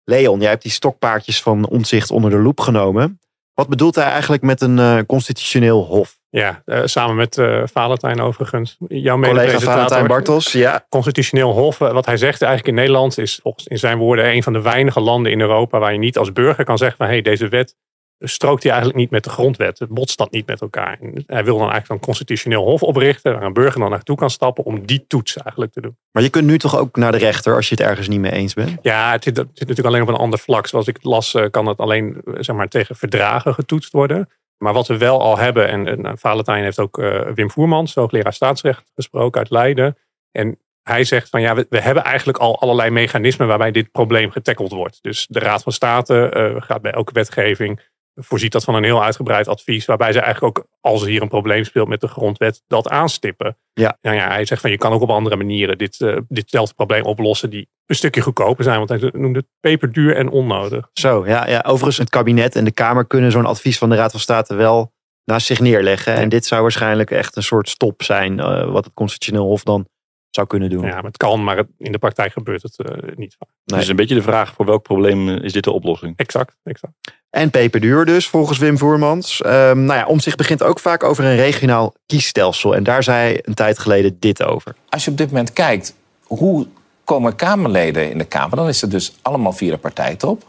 Leon, 0.05 0.41
jij 0.41 0.49
hebt 0.49 0.63
die 0.63 0.73
stokpaardjes 0.73 1.43
van 1.43 1.69
Omzicht 1.69 2.11
onder 2.11 2.31
de 2.31 2.39
loep 2.39 2.61
genomen. 2.61 3.21
Wat 3.61 3.69
bedoelt 3.69 3.95
hij 3.95 4.05
eigenlijk 4.05 4.43
met 4.43 4.61
een 4.61 4.79
eh, 4.79 4.99
constitutioneel 5.07 5.85
hof? 5.85 6.19
Ja, 6.31 6.63
eh, 6.65 6.81
samen 6.85 7.17
met 7.17 7.39
eh 7.39 7.63
Valentijn 7.65 8.21
overigens. 8.21 8.77
Jouw 8.89 9.21
Collega. 9.21 9.59
Valentijn 9.59 10.07
Bartels, 10.07 10.53
ja. 10.53 10.87
Constitutioneel 10.89 11.53
Hof, 11.53 11.79
wat 11.79 12.07
hij 12.07 12.17
zegt 12.17 12.43
eigenlijk 12.43 12.77
in 12.77 12.83
Nederland, 12.83 13.19
is 13.19 13.39
volgens 13.43 13.67
in 13.67 13.79
zijn 13.79 13.99
woorden 13.99 14.31
een 14.31 14.43
van 14.43 14.53
de 14.53 14.61
weinige 14.61 15.01
landen 15.01 15.33
in 15.33 15.41
Europa 15.41 15.79
waar 15.79 15.93
je 15.93 15.99
niet 15.99 16.19
als 16.19 16.33
burger 16.33 16.65
kan 16.65 16.79
zeggen 16.79 16.97
van 16.97 17.07
hé, 17.07 17.13
hey, 17.13 17.23
deze 17.23 17.49
wet 17.49 17.75
strookt 18.21 18.63
hij 18.63 18.73
eigenlijk 18.73 19.01
niet 19.01 19.11
met 19.11 19.25
de 19.25 19.31
grondwet. 19.31 19.79
Het 19.79 19.89
botst 19.89 20.19
dat 20.19 20.31
niet 20.31 20.47
met 20.47 20.61
elkaar. 20.61 20.99
En 21.01 21.25
hij 21.27 21.45
wil 21.45 21.59
dan 21.59 21.71
eigenlijk 21.71 21.91
een 21.91 22.07
constitutioneel 22.07 22.65
hof 22.65 22.83
oprichten 22.83 23.33
waar 23.33 23.43
een 23.43 23.53
burger 23.53 23.81
dan 23.81 23.91
naartoe 23.91 24.17
kan 24.17 24.31
stappen 24.31 24.65
om 24.65 24.87
die 24.87 25.05
toets 25.07 25.37
eigenlijk 25.37 25.73
te 25.73 25.81
doen. 25.81 25.97
Maar 26.13 26.23
je 26.23 26.31
kunt 26.31 26.47
nu 26.47 26.59
toch 26.59 26.79
ook 26.79 26.97
naar 26.97 27.13
de 27.13 27.19
rechter 27.19 27.55
als 27.55 27.69
je 27.69 27.75
het 27.75 27.85
ergens 27.85 28.09
niet 28.09 28.21
mee 28.21 28.33
eens 28.33 28.55
bent? 28.55 28.79
Ja, 28.83 29.13
het 29.13 29.25
zit, 29.25 29.37
het 29.37 29.49
zit 29.53 29.69
natuurlijk 29.69 29.87
alleen 29.89 30.03
op 30.03 30.09
een 30.09 30.21
ander 30.21 30.39
vlak. 30.39 30.67
Zoals 30.67 30.87
ik 30.87 30.97
het 30.97 31.05
las, 31.05 31.35
eh, 31.35 31.45
kan 31.51 31.67
het 31.67 31.79
alleen 31.79 32.21
eh, 32.25 32.35
zeg 32.39 32.57
maar, 32.57 32.69
tegen 32.69 32.97
verdragen 32.97 33.55
getoetst 33.55 33.93
worden. 33.93 34.29
Maar 34.63 34.73
wat 34.73 34.87
we 34.87 34.99
wel 34.99 35.21
al 35.21 35.39
hebben, 35.39 35.69
en, 35.69 35.87
en 35.87 36.01
nou, 36.01 36.19
Valentijn 36.19 36.63
heeft 36.63 36.79
ook 36.79 36.99
eh, 36.99 37.21
Wim 37.35 37.51
Voermans, 37.51 37.95
hoogleraar 37.95 38.33
staatsrecht, 38.33 38.91
gesproken 38.95 39.41
uit 39.41 39.51
Leiden. 39.51 39.97
En 40.31 40.59
hij 40.83 41.05
zegt 41.05 41.29
van 41.29 41.41
ja, 41.41 41.55
we, 41.55 41.67
we 41.69 41.81
hebben 41.81 42.05
eigenlijk 42.05 42.39
al 42.39 42.61
allerlei 42.61 42.91
mechanismen 42.91 43.47
waarbij 43.47 43.71
dit 43.71 43.91
probleem 43.91 44.31
getackeld 44.31 44.73
wordt. 44.73 44.99
Dus 45.03 45.27
de 45.29 45.39
Raad 45.39 45.63
van 45.63 45.73
State 45.73 46.29
eh, 46.29 46.63
gaat 46.63 46.83
bij 46.83 46.93
elke 46.93 47.13
wetgeving, 47.13 47.81
voorziet 48.15 48.53
dat 48.53 48.65
van 48.65 48.75
een 48.75 48.85
heel 48.85 49.05
uitgebreid 49.05 49.49
advies, 49.49 49.85
waarbij 49.85 50.13
ze 50.13 50.21
eigenlijk 50.21 50.59
ook, 50.59 50.67
als 50.81 51.03
er 51.03 51.09
hier 51.09 51.23
een 51.23 51.29
probleem 51.29 51.65
speelt 51.65 51.89
met 51.89 52.01
de 52.01 52.09
grondwet, 52.09 52.63
dat 52.67 52.89
aanstippen. 52.89 53.57
Ja. 53.73 53.99
Nou 54.03 54.17
ja, 54.17 54.29
hij 54.29 54.45
zegt 54.45 54.61
van 54.61 54.71
je 54.71 54.79
kan 54.79 54.93
ook 54.93 55.01
op 55.01 55.11
andere 55.11 55.37
manieren 55.37 55.79
dit, 55.79 56.01
eh, 56.01 56.17
ditzelfde 56.29 56.75
probleem 56.75 57.05
oplossen 57.05 57.51
die 57.51 57.69
een 57.87 57.95
stukje 57.95 58.21
goedkoper 58.21 58.65
zijn. 58.65 58.79
Want 58.79 58.89
hij 58.89 59.11
noemde 59.13 59.39
het 59.39 59.49
peperduur 59.61 60.17
en 60.17 60.29
onnodig. 60.29 60.91
Zo, 60.93 61.27
ja, 61.27 61.49
ja. 61.49 61.61
Overigens, 61.67 61.99
het 61.99 62.11
kabinet 62.11 62.57
en 62.57 62.65
de 62.65 62.73
Kamer 62.73 63.07
kunnen 63.07 63.31
zo'n 63.31 63.47
advies 63.47 63.79
van 63.79 63.89
de 63.89 63.97
Raad 63.97 64.11
van 64.11 64.21
State 64.21 64.55
wel 64.55 64.93
naast 65.25 65.47
zich 65.47 65.61
neerleggen. 65.61 66.15
En 66.15 66.29
dit 66.29 66.47
zou 66.47 66.63
waarschijnlijk 66.63 67.11
echt 67.11 67.37
een 67.37 67.43
soort 67.43 67.69
stop 67.69 68.03
zijn, 68.03 68.41
eh, 68.41 68.71
wat 68.73 68.85
het 68.85 68.95
Constitutioneel 68.95 69.47
Hof 69.47 69.63
dan 69.63 69.89
zou 70.31 70.47
kunnen 70.47 70.71
doen. 70.71 70.85
Ja, 70.87 70.95
maar 70.95 71.05
het 71.05 71.17
kan, 71.17 71.45
maar 71.45 71.57
het- 71.57 71.69
in 71.79 71.93
de 71.93 71.99
praktijk 71.99 72.33
gebeurt 72.33 72.63
het 72.63 72.79
eh, 72.79 73.17
niet 73.17 73.37
vaak. 73.39 73.81
Is 73.81 73.89
een 73.89 73.97
beetje 73.97 74.15
de 74.15 74.23
vraag 74.23 74.53
voor 74.55 74.67
welk 74.67 74.83
probleem 74.83 75.29
eh, 75.29 75.45
is 75.45 75.53
dit 75.53 75.65
de 75.65 75.71
oplossing? 75.71 76.13
Exact, 76.17 76.57
exact. 76.65 76.93
En 77.31 77.51
peperduur 77.51 78.05
dus, 78.05 78.29
volgens 78.29 78.59
Wim 78.59 78.79
Voermans. 78.79 79.41
Ehm 79.43 79.85
nou 79.85 79.99
ja, 79.99 80.07
om 80.07 80.21
zich 80.21 80.37
begint 80.37 80.63
ook 80.63 80.79
vaak 80.81 81.03
over 81.05 81.25
een 81.25 81.37
regionaal 81.37 81.95
kiesstelsel. 82.07 82.75
En 82.75 82.83
daar 82.83 83.03
zei 83.03 83.19
hij 83.19 83.39
een 83.43 83.55
tijd 83.55 83.79
geleden 83.79 84.17
dit 84.19 84.43
over. 84.43 84.75
Als 84.89 85.05
je 85.05 85.11
op 85.11 85.17
dit 85.17 85.27
moment 85.29 85.53
kijkt, 85.53 85.95
hoe 86.23 86.67
komen 87.05 87.37
Kamerleden 87.37 88.11
in 88.11 88.19
de 88.19 88.25
Kamer? 88.25 88.57
Dan 88.57 88.69
is 88.69 88.81
het 88.81 88.91
dus 88.91 89.17
allemaal 89.23 89.53
via 89.53 89.71
de 89.71 89.79
partijtop. 89.79 90.43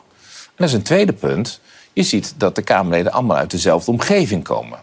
En 0.45 0.55
dat 0.55 0.67
is 0.67 0.73
een 0.73 0.81
tweede 0.81 1.13
punt. 1.13 1.61
Je 1.93 2.03
ziet 2.03 2.33
dat 2.37 2.55
de 2.55 2.61
Kamerleden 2.61 3.11
allemaal 3.11 3.37
uit 3.37 3.51
dezelfde 3.51 3.91
omgeving 3.91 4.43
komen. 4.43 4.79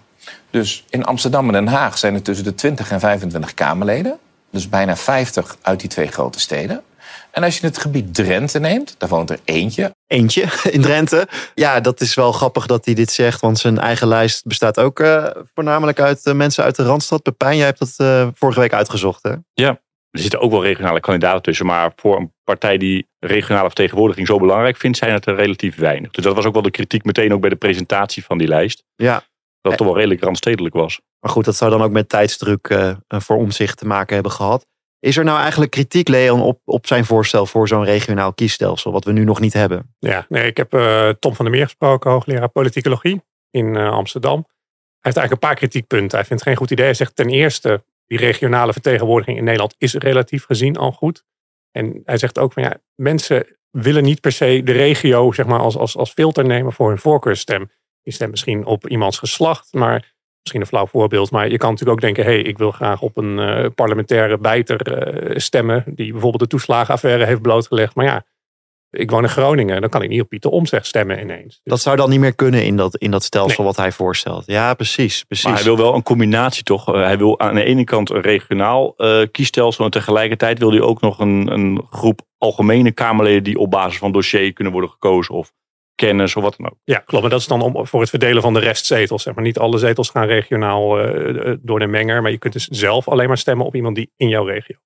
Dus 0.50 0.85
in 0.90 1.05
Amsterdam 1.05 1.47
en 1.47 1.52
Den 1.52 1.67
Haag 1.75 1.99
zijn 1.99 2.14
er 2.14 2.23
tussen 2.23 2.45
de 2.45 2.55
20 2.55 2.90
en 2.90 3.00
25 3.00 3.55
Kamerleden. 3.55 4.19
Dus 4.50 4.69
bijna 4.69 4.97
50 4.97 5.57
uit 5.62 5.81
die 5.81 5.88
twee 5.88 6.07
grote 6.07 6.40
steden. 6.40 6.83
En 7.31 7.43
als 7.45 7.59
je 7.59 7.67
het 7.67 7.78
gebied 7.78 8.14
Drenthe 8.14 8.59
neemt, 8.59 8.95
daar 8.99 9.09
woont 9.09 9.31
er 9.31 9.38
eentje. 9.45 9.95
Eentje 10.07 10.45
in 10.71 10.81
Drenthe. 10.81 11.28
Ja, 11.55 11.81
dat 11.81 12.00
is 12.00 12.14
wel 12.14 12.33
grappig 12.33 12.67
dat 12.67 12.85
hij 12.85 12.95
dit 12.95 13.11
zegt, 13.11 13.40
want 13.40 13.59
zijn 13.59 13.78
eigen 13.78 14.09
lijst 14.09 14.47
bestaat 14.47 14.81
ook 14.81 15.00
eh, 15.00 15.26
voornamelijk 15.55 16.00
uit 16.00 16.26
eh, 16.26 16.35
mensen 16.35 16.64
uit 16.64 16.76
de 16.76 16.83
Randstad. 16.83 17.23
Pepijn, 17.23 17.57
jij 17.57 17.67
hebt 17.67 17.78
dat 17.78 17.95
eh, 17.97 18.28
vorige 18.35 18.61
week 18.61 18.73
uitgezocht, 18.73 19.23
hè? 19.23 19.35
Er 20.11 20.21
zitten 20.21 20.40
ook 20.40 20.50
wel 20.50 20.62
regionale 20.62 21.00
kandidaten 21.00 21.43
tussen, 21.43 21.67
maar 21.67 21.93
voor 21.97 22.17
een 22.17 22.33
partij 22.45 22.78
die 22.78 23.09
regionale 23.19 23.67
vertegenwoordiging 23.67 24.26
zo 24.26 24.38
belangrijk 24.38 24.76
vindt, 24.76 24.99
zijn 24.99 25.12
het 25.12 25.26
er 25.26 25.35
relatief 25.35 25.76
weinig. 25.76 26.11
Dus 26.11 26.25
dat 26.25 26.35
was 26.35 26.45
ook 26.45 26.52
wel 26.52 26.62
de 26.62 26.71
kritiek 26.71 27.05
meteen 27.05 27.33
ook 27.33 27.40
bij 27.40 27.50
de 27.50 27.57
presentatie 27.57 28.25
van 28.25 28.38
die 28.38 28.49
lijst. 28.49 28.85
Ja. 28.97 29.23
Dat 29.61 29.73
het 29.73 29.77
toch 29.77 29.87
wel 29.87 29.97
redelijk 29.97 30.23
randstedelijk 30.23 30.75
was. 30.75 31.00
Maar 31.21 31.31
goed, 31.31 31.45
dat 31.45 31.57
zou 31.57 31.71
dan 31.71 31.83
ook 31.83 31.91
met 31.91 32.09
tijdsdruk 32.09 32.69
eh, 32.69 32.97
voor 33.09 33.37
omzicht 33.37 33.79
te 33.79 33.87
maken 33.87 34.15
hebben 34.15 34.33
gehad. 34.33 34.67
Is 35.00 35.17
er 35.17 35.25
nou 35.25 35.38
eigenlijk 35.41 35.71
kritiek, 35.71 36.09
Leon, 36.09 36.41
op, 36.41 36.61
op 36.65 36.87
zijn 36.87 37.05
voorstel 37.05 37.47
voor 37.47 37.69
zo'n 37.69 37.85
regionaal 37.85 38.33
kiesstelsel, 38.33 38.93
wat 38.93 39.05
we 39.05 39.12
nu 39.12 39.25
nog 39.25 39.41
niet 39.41 39.53
hebben? 39.53 39.95
Ja, 39.99 40.27
nee, 40.29 40.47
ik 40.47 40.57
heb 40.57 40.75
eh, 40.75 41.09
Tom 41.09 41.35
van 41.35 41.45
der 41.45 41.55
Meer 41.55 41.65
gesproken, 41.65 42.11
hoogleraar 42.11 42.49
politicologie 42.49 43.23
in 43.50 43.77
eh, 43.77 43.91
Amsterdam. 43.91 44.37
heeft 45.00 45.17
eigenlijk 45.17 45.33
een 45.33 45.49
paar 45.49 45.55
kritiekpunten. 45.55 46.19
Hij 46.19 46.27
vindt 46.27 46.43
het 46.43 46.53
geen 46.53 46.59
goed 46.59 46.71
idee. 46.71 46.85
Hij 46.85 46.95
zegt 46.95 47.17
ten 47.17 47.29
eerste, 47.29 47.85
die 48.07 48.19
regionale 48.19 48.73
vertegenwoordiging 48.73 49.38
in 49.38 49.45
Nederland 49.45 49.75
is 49.79 49.95
relatief 49.95 50.45
gezien 50.45 50.77
al 50.77 50.93
goed. 50.93 51.25
En 51.71 52.03
hij 52.05 52.19
zegt 52.19 52.38
ook 52.38 52.53
van 52.53 52.62
ja, 52.62 52.77
mensen 52.95 53.47
willen 53.71 54.03
niet 54.03 54.21
per 54.21 54.33
se 54.33 54.62
de 54.65 54.73
regio 54.73 55.33
zeg 55.33 55.47
maar, 55.47 55.61
als, 55.61 55.77
als, 55.77 55.97
als 55.97 56.12
filter 56.12 56.45
nemen 56.45 56.73
voor 56.73 56.88
hun 56.88 56.99
voorkeurstem. 56.99 57.71
Die 58.09 58.17
stemt 58.17 58.31
misschien 58.31 58.67
op 58.67 58.88
iemands 58.88 59.19
geslacht, 59.19 59.73
maar 59.73 60.15
misschien 60.41 60.61
een 60.61 60.67
flauw 60.67 60.87
voorbeeld. 60.87 61.31
Maar 61.31 61.49
je 61.49 61.57
kan 61.57 61.71
natuurlijk 61.71 61.97
ook 61.97 62.05
denken, 62.05 62.25
hé, 62.25 62.31
hey, 62.31 62.43
ik 62.43 62.59
wil 62.59 62.71
graag 62.71 63.03
op 63.03 63.17
een 63.17 63.38
uh, 63.38 63.67
parlementaire 63.75 64.38
bijter 64.38 65.09
uh, 65.31 65.38
stemmen. 65.38 65.85
Die 65.87 66.12
bijvoorbeeld 66.12 66.43
de 66.43 66.49
toeslagenaffaire 66.49 67.25
heeft 67.25 67.43
blootgelegd. 67.43 67.95
Maar 67.95 68.05
ja, 68.05 68.25
ik 68.91 69.11
woon 69.11 69.23
in 69.23 69.29
Groningen, 69.29 69.81
dan 69.81 69.91
kan 69.91 70.03
ik 70.03 70.09
niet 70.09 70.21
op 70.21 70.29
Pieter 70.29 70.50
Omtzigt 70.50 70.87
stemmen 70.87 71.21
ineens. 71.21 71.61
Dat 71.65 71.81
zou 71.81 71.97
dan 71.97 72.11
niet 72.11 72.21
meer 72.21 72.35
kunnen 72.35 72.65
in 72.65 72.77
dat, 72.77 72.97
in 72.97 73.11
dat 73.11 73.23
stelsel 73.23 73.65
wat 73.65 73.77
hij 73.77 73.93
voorstelt. 73.93 74.47
Ja, 74.47 74.75
precies, 74.75 75.25
precies. 75.25 75.45
Maar 75.45 75.55
hij 75.55 75.65
wil 75.65 75.77
wel 75.77 75.95
een 75.95 76.03
combinatie 76.03 76.62
toch. 76.62 76.95
Uh, 76.95 77.03
hij 77.03 77.19
wil 77.19 77.41
aan 77.41 77.55
de 77.55 77.65
ene 77.65 77.85
kant 77.85 78.11
een 78.11 78.21
regionaal 78.21 78.95
uh, 78.97 79.23
kiesstelsel 79.31 79.85
en 79.85 79.91
tegelijkertijd 79.91 80.59
wil 80.59 80.71
hij 80.71 80.81
ook 80.81 81.00
nog 81.00 81.19
een, 81.19 81.53
een 81.53 81.87
groep 81.91 82.21
algemene 82.38 82.93
Kamerleden 82.93 83.45
die 83.45 83.59
op 83.59 83.71
basis 83.71 83.99
van 83.99 84.12
dossier 84.12 84.53
kunnen 84.53 84.73
worden 84.73 84.91
gekozen 84.91 85.35
of 85.35 85.53
kennis 86.07 86.37
of 86.37 86.43
wat 86.43 86.55
dan 86.59 86.71
ook. 86.71 86.78
Ja, 86.85 86.99
klopt. 86.99 87.23
Maar 87.23 87.31
dat 87.31 87.40
is 87.40 87.47
dan 87.47 87.62
om, 87.62 87.87
voor 87.87 88.00
het 88.00 88.11
verdelen 88.11 88.43
van 88.43 88.55
de 88.55 88.61
restzetels. 88.61 89.23
Zeg 89.23 89.35
maar. 89.35 89.45
Niet 89.45 89.59
alle 89.59 89.78
zetels 89.78 90.11
gaan 90.11 90.26
regionaal 90.26 91.05
uh, 91.05 91.57
door 91.61 91.78
de 91.78 91.87
menger, 91.87 92.23
maar 92.23 92.31
je 92.31 92.38
kunt 92.38 92.52
dus 92.52 92.67
zelf 92.67 93.09
alleen 93.09 93.28
maar 93.28 93.38
stemmen 93.38 93.67
op 93.67 93.75
iemand 93.75 93.97
die 93.97 94.12
in 94.17 94.28
jouw 94.28 94.45
regio 94.45 94.76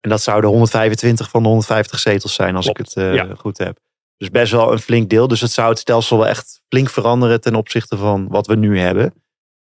en 0.00 0.10
dat 0.10 0.22
zouden 0.22 0.50
125 0.50 1.30
van 1.30 1.42
de 1.42 1.48
150 1.48 1.98
zetels 1.98 2.34
zijn, 2.34 2.56
als 2.56 2.64
Klopt. 2.64 2.80
ik 2.80 2.86
het 2.86 3.04
uh, 3.04 3.14
ja. 3.14 3.34
goed 3.34 3.58
heb. 3.58 3.78
Dus 4.16 4.30
best 4.30 4.52
wel 4.52 4.72
een 4.72 4.78
flink 4.78 5.10
deel. 5.10 5.28
Dus 5.28 5.40
het 5.40 5.50
zou 5.50 5.68
het 5.68 5.78
stelsel 5.78 6.18
wel 6.18 6.26
echt 6.26 6.60
flink 6.68 6.90
veranderen 6.90 7.40
ten 7.40 7.54
opzichte 7.54 7.96
van 7.96 8.28
wat 8.28 8.46
we 8.46 8.56
nu 8.56 8.78
hebben. 8.78 9.14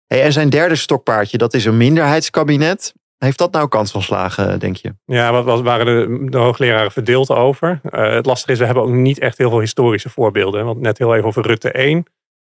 Hey, 0.06 0.22
en 0.22 0.32
zijn 0.32 0.50
derde 0.50 0.76
stokpaardje, 0.76 1.38
dat 1.38 1.54
is 1.54 1.64
een 1.64 1.76
minderheidskabinet. 1.76 2.94
Heeft 3.18 3.38
dat 3.38 3.52
nou 3.52 3.68
kans 3.68 3.90
van 3.90 4.02
slagen, 4.02 4.60
denk 4.60 4.76
je? 4.76 4.94
Ja, 5.04 5.32
wat 5.32 5.44
was, 5.44 5.60
waren 5.60 5.86
de, 5.86 6.30
de 6.30 6.38
hoogleraren 6.38 6.92
verdeeld 6.92 7.30
over. 7.30 7.80
Uh, 7.90 8.12
het 8.12 8.26
lastige 8.26 8.52
is, 8.52 8.58
we 8.58 8.64
hebben 8.64 8.82
ook 8.82 8.90
niet 8.90 9.18
echt 9.18 9.38
heel 9.38 9.50
veel 9.50 9.60
historische 9.60 10.10
voorbeelden. 10.10 10.64
Want 10.64 10.80
net 10.80 10.98
heel 10.98 11.14
even 11.14 11.26
over 11.26 11.46
Rutte 11.46 11.70
1. 11.70 11.96
Het 11.96 12.06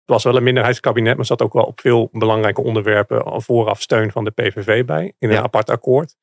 was 0.05 0.25
wel 0.25 0.37
een 0.37 0.43
minderheidskabinet, 0.43 1.17
maar 1.17 1.25
zat 1.25 1.43
ook 1.43 1.53
wel 1.53 1.65
op 1.65 1.81
veel 1.81 2.09
belangrijke 2.13 2.63
onderwerpen 2.63 3.43
vooraf 3.43 3.81
steun 3.81 4.11
van 4.11 4.25
de 4.25 4.31
PVV 4.31 4.85
bij. 4.85 5.13
In 5.19 5.29
een 5.29 5.35
ja. 5.35 5.43
apart 5.43 5.71
akkoord. 5.71 6.17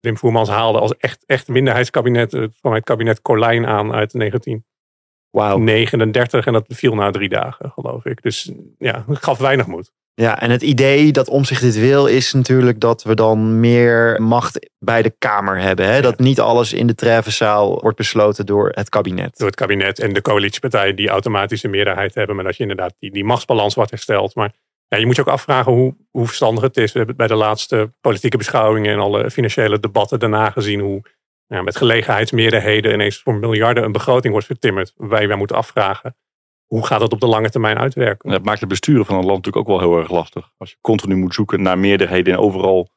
Wim 0.00 0.16
Voermans 0.16 0.48
haalde 0.48 0.78
als 0.78 0.96
echt, 0.96 1.24
echt 1.26 1.48
minderheidskabinet 1.48 2.48
van 2.60 2.74
het 2.74 2.84
kabinet 2.84 3.22
Colijn 3.22 3.66
aan 3.66 3.92
uit 3.92 4.12
1939. 4.12 6.44
Wow. 6.44 6.46
En 6.46 6.52
dat 6.52 6.64
viel 6.68 6.94
na 6.94 7.10
drie 7.10 7.28
dagen, 7.28 7.70
geloof 7.70 8.04
ik. 8.04 8.22
Dus 8.22 8.52
ja, 8.78 9.04
het 9.08 9.24
gaf 9.24 9.38
weinig 9.38 9.66
moed. 9.66 9.92
Ja, 10.20 10.40
en 10.40 10.50
het 10.50 10.62
idee 10.62 11.12
dat 11.12 11.28
om 11.28 11.44
zich 11.44 11.60
dit 11.60 11.78
wil 11.78 12.06
is 12.06 12.32
natuurlijk 12.32 12.80
dat 12.80 13.02
we 13.02 13.14
dan 13.14 13.60
meer 13.60 14.22
macht 14.22 14.70
bij 14.78 15.02
de 15.02 15.14
Kamer 15.18 15.58
hebben. 15.60 15.86
Hè? 15.86 15.94
Ja. 15.94 16.00
Dat 16.00 16.18
niet 16.18 16.40
alles 16.40 16.72
in 16.72 16.86
de 16.86 16.94
treffenzaal 16.94 17.80
wordt 17.80 17.96
besloten 17.96 18.46
door 18.46 18.70
het 18.74 18.88
kabinet. 18.88 19.38
Door 19.38 19.46
het 19.46 19.56
kabinet 19.56 19.98
en 19.98 20.12
de 20.12 20.22
coalitiepartijen 20.22 20.96
die 20.96 21.08
automatisch 21.08 21.62
een 21.62 21.70
meerderheid 21.70 22.14
hebben. 22.14 22.36
Maar 22.36 22.44
dat 22.44 22.56
je 22.56 22.62
inderdaad 22.62 22.94
die, 22.98 23.10
die 23.10 23.24
machtsbalans 23.24 23.74
wordt 23.74 23.90
hersteld. 23.90 24.34
Maar 24.34 24.52
ja, 24.88 24.98
je 24.98 25.06
moet 25.06 25.16
je 25.16 25.20
ook 25.20 25.28
afvragen 25.28 25.72
hoe, 25.72 25.96
hoe 26.10 26.26
verstandig 26.26 26.62
het 26.62 26.76
is. 26.76 26.92
We 26.92 26.98
hebben 26.98 27.16
bij 27.16 27.26
de 27.26 27.34
laatste 27.34 27.92
politieke 28.00 28.36
beschouwingen 28.36 28.92
en 28.92 28.98
alle 28.98 29.30
financiële 29.30 29.80
debatten 29.80 30.18
daarna 30.18 30.50
gezien 30.50 30.80
hoe 30.80 31.02
ja, 31.46 31.62
met 31.62 31.76
gelegenheidsmeerderheden 31.76 32.92
ineens 32.92 33.18
voor 33.22 33.34
miljarden 33.34 33.84
een 33.84 33.92
begroting 33.92 34.32
wordt 34.32 34.46
vertimmerd. 34.46 34.92
Waarbij 34.96 35.28
wij 35.28 35.36
moeten 35.36 35.56
afvragen, 35.56 36.16
hoe 36.66 36.86
gaat 36.86 37.00
dat 37.00 37.12
op 37.12 37.20
de 37.20 37.26
lange 37.26 37.50
termijn 37.50 37.78
uitwerken? 37.78 38.30
Dat 38.30 38.44
maakt 38.44 38.60
het 38.60 38.68
besturen 38.68 39.06
van 39.06 39.16
een 39.16 39.24
land 39.24 39.36
natuurlijk 39.36 39.68
ook 39.68 39.78
wel 39.78 39.88
heel 39.88 39.98
erg 39.98 40.10
lastig. 40.10 40.50
Als 40.56 40.70
je 40.70 40.76
continu 40.80 41.16
moet 41.16 41.34
zoeken 41.34 41.62
naar 41.62 41.78
meerderheden 41.78 42.34
en 42.34 42.40
overal 42.40 42.88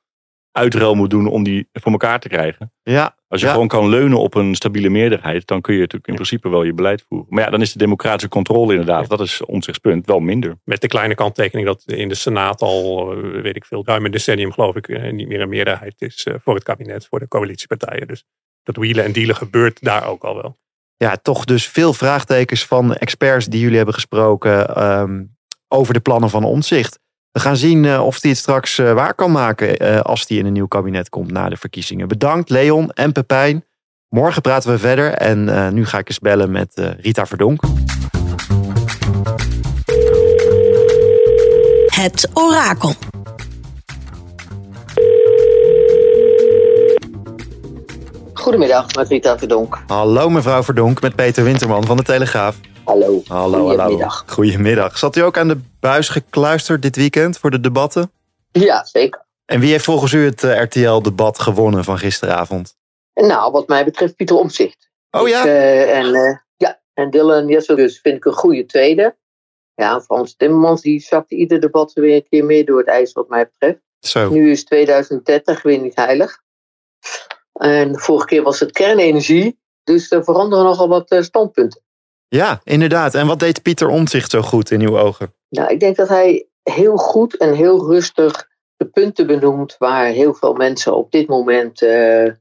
uitruil 0.51 0.95
moet 0.95 1.09
doen 1.09 1.27
om 1.27 1.43
die 1.43 1.69
voor 1.73 1.91
elkaar 1.91 2.19
te 2.19 2.27
krijgen. 2.27 2.73
Ja, 2.83 3.15
Als 3.27 3.41
je 3.41 3.45
ja. 3.45 3.51
gewoon 3.53 3.67
kan 3.67 3.89
leunen 3.89 4.19
op 4.19 4.35
een 4.35 4.55
stabiele 4.55 4.89
meerderheid, 4.89 5.47
dan 5.47 5.61
kun 5.61 5.73
je 5.73 5.79
natuurlijk 5.79 6.07
in 6.07 6.15
principe 6.15 6.49
wel 6.49 6.63
je 6.63 6.73
beleid 6.73 7.05
voeren. 7.07 7.27
Maar 7.29 7.43
ja, 7.43 7.49
dan 7.49 7.61
is 7.61 7.71
de 7.71 7.79
democratische 7.79 8.29
controle 8.29 8.71
inderdaad, 8.71 9.09
dat 9.09 9.19
is 9.19 9.45
omzichtspunt, 9.45 10.05
wel 10.05 10.19
minder. 10.19 10.57
Met 10.63 10.81
de 10.81 10.87
kleine 10.87 11.15
kanttekening 11.15 11.67
dat 11.67 11.83
in 11.85 12.09
de 12.09 12.15
Senaat 12.15 12.61
al, 12.61 13.11
eh, 13.11 13.41
weet 13.41 13.55
ik 13.55 13.65
veel, 13.65 13.85
ruim 13.85 14.05
een 14.05 14.11
decennium 14.11 14.51
geloof 14.51 14.75
ik, 14.75 14.87
eh, 14.87 15.11
niet 15.11 15.27
meer 15.27 15.41
een 15.41 15.49
meerderheid 15.49 16.01
is 16.01 16.23
eh, 16.23 16.33
voor 16.43 16.55
het 16.55 16.63
kabinet, 16.63 17.07
voor 17.07 17.19
de 17.19 17.27
coalitiepartijen. 17.27 18.07
Dus 18.07 18.23
dat 18.63 18.75
wielen 18.75 19.03
en 19.03 19.11
dealen 19.11 19.35
gebeurt 19.35 19.83
daar 19.83 20.07
ook 20.07 20.23
al 20.23 20.35
wel. 20.35 20.57
Ja, 21.03 21.17
toch 21.21 21.45
dus 21.45 21.67
veel 21.67 21.93
vraagtekens 21.93 22.65
van 22.65 22.95
experts 22.95 23.45
die 23.45 23.59
jullie 23.59 23.75
hebben 23.75 23.93
gesproken 23.93 24.83
um, 24.83 25.35
over 25.67 25.93
de 25.93 25.99
plannen 25.99 26.29
van 26.29 26.43
omzicht. 26.43 26.99
We 27.31 27.39
gaan 27.39 27.57
zien 27.57 27.83
uh, 27.83 28.05
of 28.05 28.21
hij 28.21 28.31
het 28.31 28.39
straks 28.39 28.77
uh, 28.77 28.93
waar 28.93 29.13
kan 29.13 29.31
maken 29.31 29.83
uh, 29.83 29.99
als 29.99 30.25
hij 30.27 30.37
in 30.37 30.45
een 30.45 30.53
nieuw 30.53 30.67
kabinet 30.67 31.09
komt 31.09 31.31
na 31.31 31.49
de 31.49 31.57
verkiezingen. 31.57 32.07
Bedankt 32.07 32.49
Leon 32.49 32.91
en 32.91 33.11
Pepijn. 33.11 33.65
Morgen 34.09 34.41
praten 34.41 34.71
we 34.71 34.79
verder 34.79 35.11
en 35.11 35.73
nu 35.73 35.85
ga 35.85 35.97
ik 35.97 36.07
eens 36.07 36.19
bellen 36.19 36.51
met 36.51 36.95
Rita 36.99 37.25
Verdonk. 37.25 37.61
Het 41.85 42.29
orakel. 42.33 42.95
Goedemiddag, 48.39 48.95
met 48.95 49.07
Rita 49.07 49.37
Verdonk. 49.37 49.83
Hallo 49.87 50.29
mevrouw 50.29 50.63
Verdonk, 50.63 51.01
met 51.01 51.15
Peter 51.15 51.43
Winterman 51.43 51.85
van 51.85 51.97
de 51.97 52.03
Telegraaf. 52.03 52.59
Hallo. 52.83 53.21
Hallo, 53.27 53.67
Goedemiddag. 53.67 54.13
hallo. 54.17 54.33
Goedemiddag. 54.33 54.97
Zat 54.97 55.15
u 55.15 55.21
ook 55.21 55.37
aan 55.37 55.47
de 55.47 55.57
buis 55.79 56.09
gekluisterd 56.09 56.81
dit 56.81 56.95
weekend 56.95 57.37
voor 57.37 57.51
de 57.51 57.59
debatten? 57.59 58.11
Ja, 58.51 58.85
zeker. 58.85 59.25
En 59.45 59.59
wie 59.59 59.71
heeft 59.71 59.83
volgens 59.85 60.11
u 60.11 60.25
het 60.25 60.43
uh, 60.43 60.61
RTL-debat 60.61 61.39
gewonnen 61.39 61.83
van 61.83 61.97
gisteravond? 61.97 62.75
Nou, 63.13 63.51
wat 63.51 63.67
mij 63.67 63.85
betreft 63.85 64.15
Pieter 64.15 64.35
Omtzigt. 64.35 64.89
Oh 65.11 65.27
ja? 65.27 65.39
Ik, 65.39 65.45
uh, 65.45 65.97
en, 65.97 66.05
uh, 66.05 66.37
ja, 66.57 66.81
en 66.93 67.09
Dylan 67.09 67.47
Jesselgus 67.47 67.99
vind 67.99 68.15
ik 68.15 68.25
een 68.25 68.33
goede 68.33 68.65
tweede. 68.65 69.15
Ja, 69.75 70.01
Frans 70.01 70.35
Timmermans 70.35 70.81
die 70.81 70.99
zakte 70.99 71.35
ieder 71.35 71.59
debat 71.59 71.93
weer 71.93 72.15
een 72.15 72.27
keer 72.29 72.45
meer 72.45 72.65
door 72.65 72.77
het 72.77 72.87
ijs 72.87 73.11
wat 73.11 73.29
mij 73.29 73.49
betreft. 73.51 73.79
Zo. 73.99 74.29
Nu 74.29 74.51
is 74.51 74.63
2030 74.65 75.61
weer 75.61 75.79
niet 75.79 75.95
heilig. 75.95 76.41
En 77.59 77.91
de 77.91 77.99
vorige 77.99 78.25
keer 78.25 78.43
was 78.43 78.59
het 78.59 78.71
kernenergie. 78.71 79.59
Dus 79.83 80.11
er 80.11 80.23
veranderen 80.23 80.65
nogal 80.65 80.87
wat 80.87 81.17
standpunten. 81.19 81.81
Ja, 82.27 82.61
inderdaad. 82.63 83.13
En 83.13 83.27
wat 83.27 83.39
deed 83.39 83.61
Pieter 83.61 83.87
Omtzigt 83.87 84.31
zo 84.31 84.41
goed 84.41 84.71
in 84.71 84.81
uw 84.81 84.99
ogen? 84.99 85.33
Nou, 85.49 85.69
ik 85.69 85.79
denk 85.79 85.95
dat 85.95 86.07
hij 86.07 86.47
heel 86.63 86.97
goed 86.97 87.37
en 87.37 87.53
heel 87.53 87.87
rustig 87.87 88.47
de 88.77 88.85
punten 88.85 89.27
benoemt 89.27 89.75
waar 89.77 90.05
heel 90.05 90.33
veel 90.33 90.53
mensen 90.53 90.95
op 90.95 91.11
dit 91.11 91.27
moment 91.27 91.81
uh, 91.81 92.31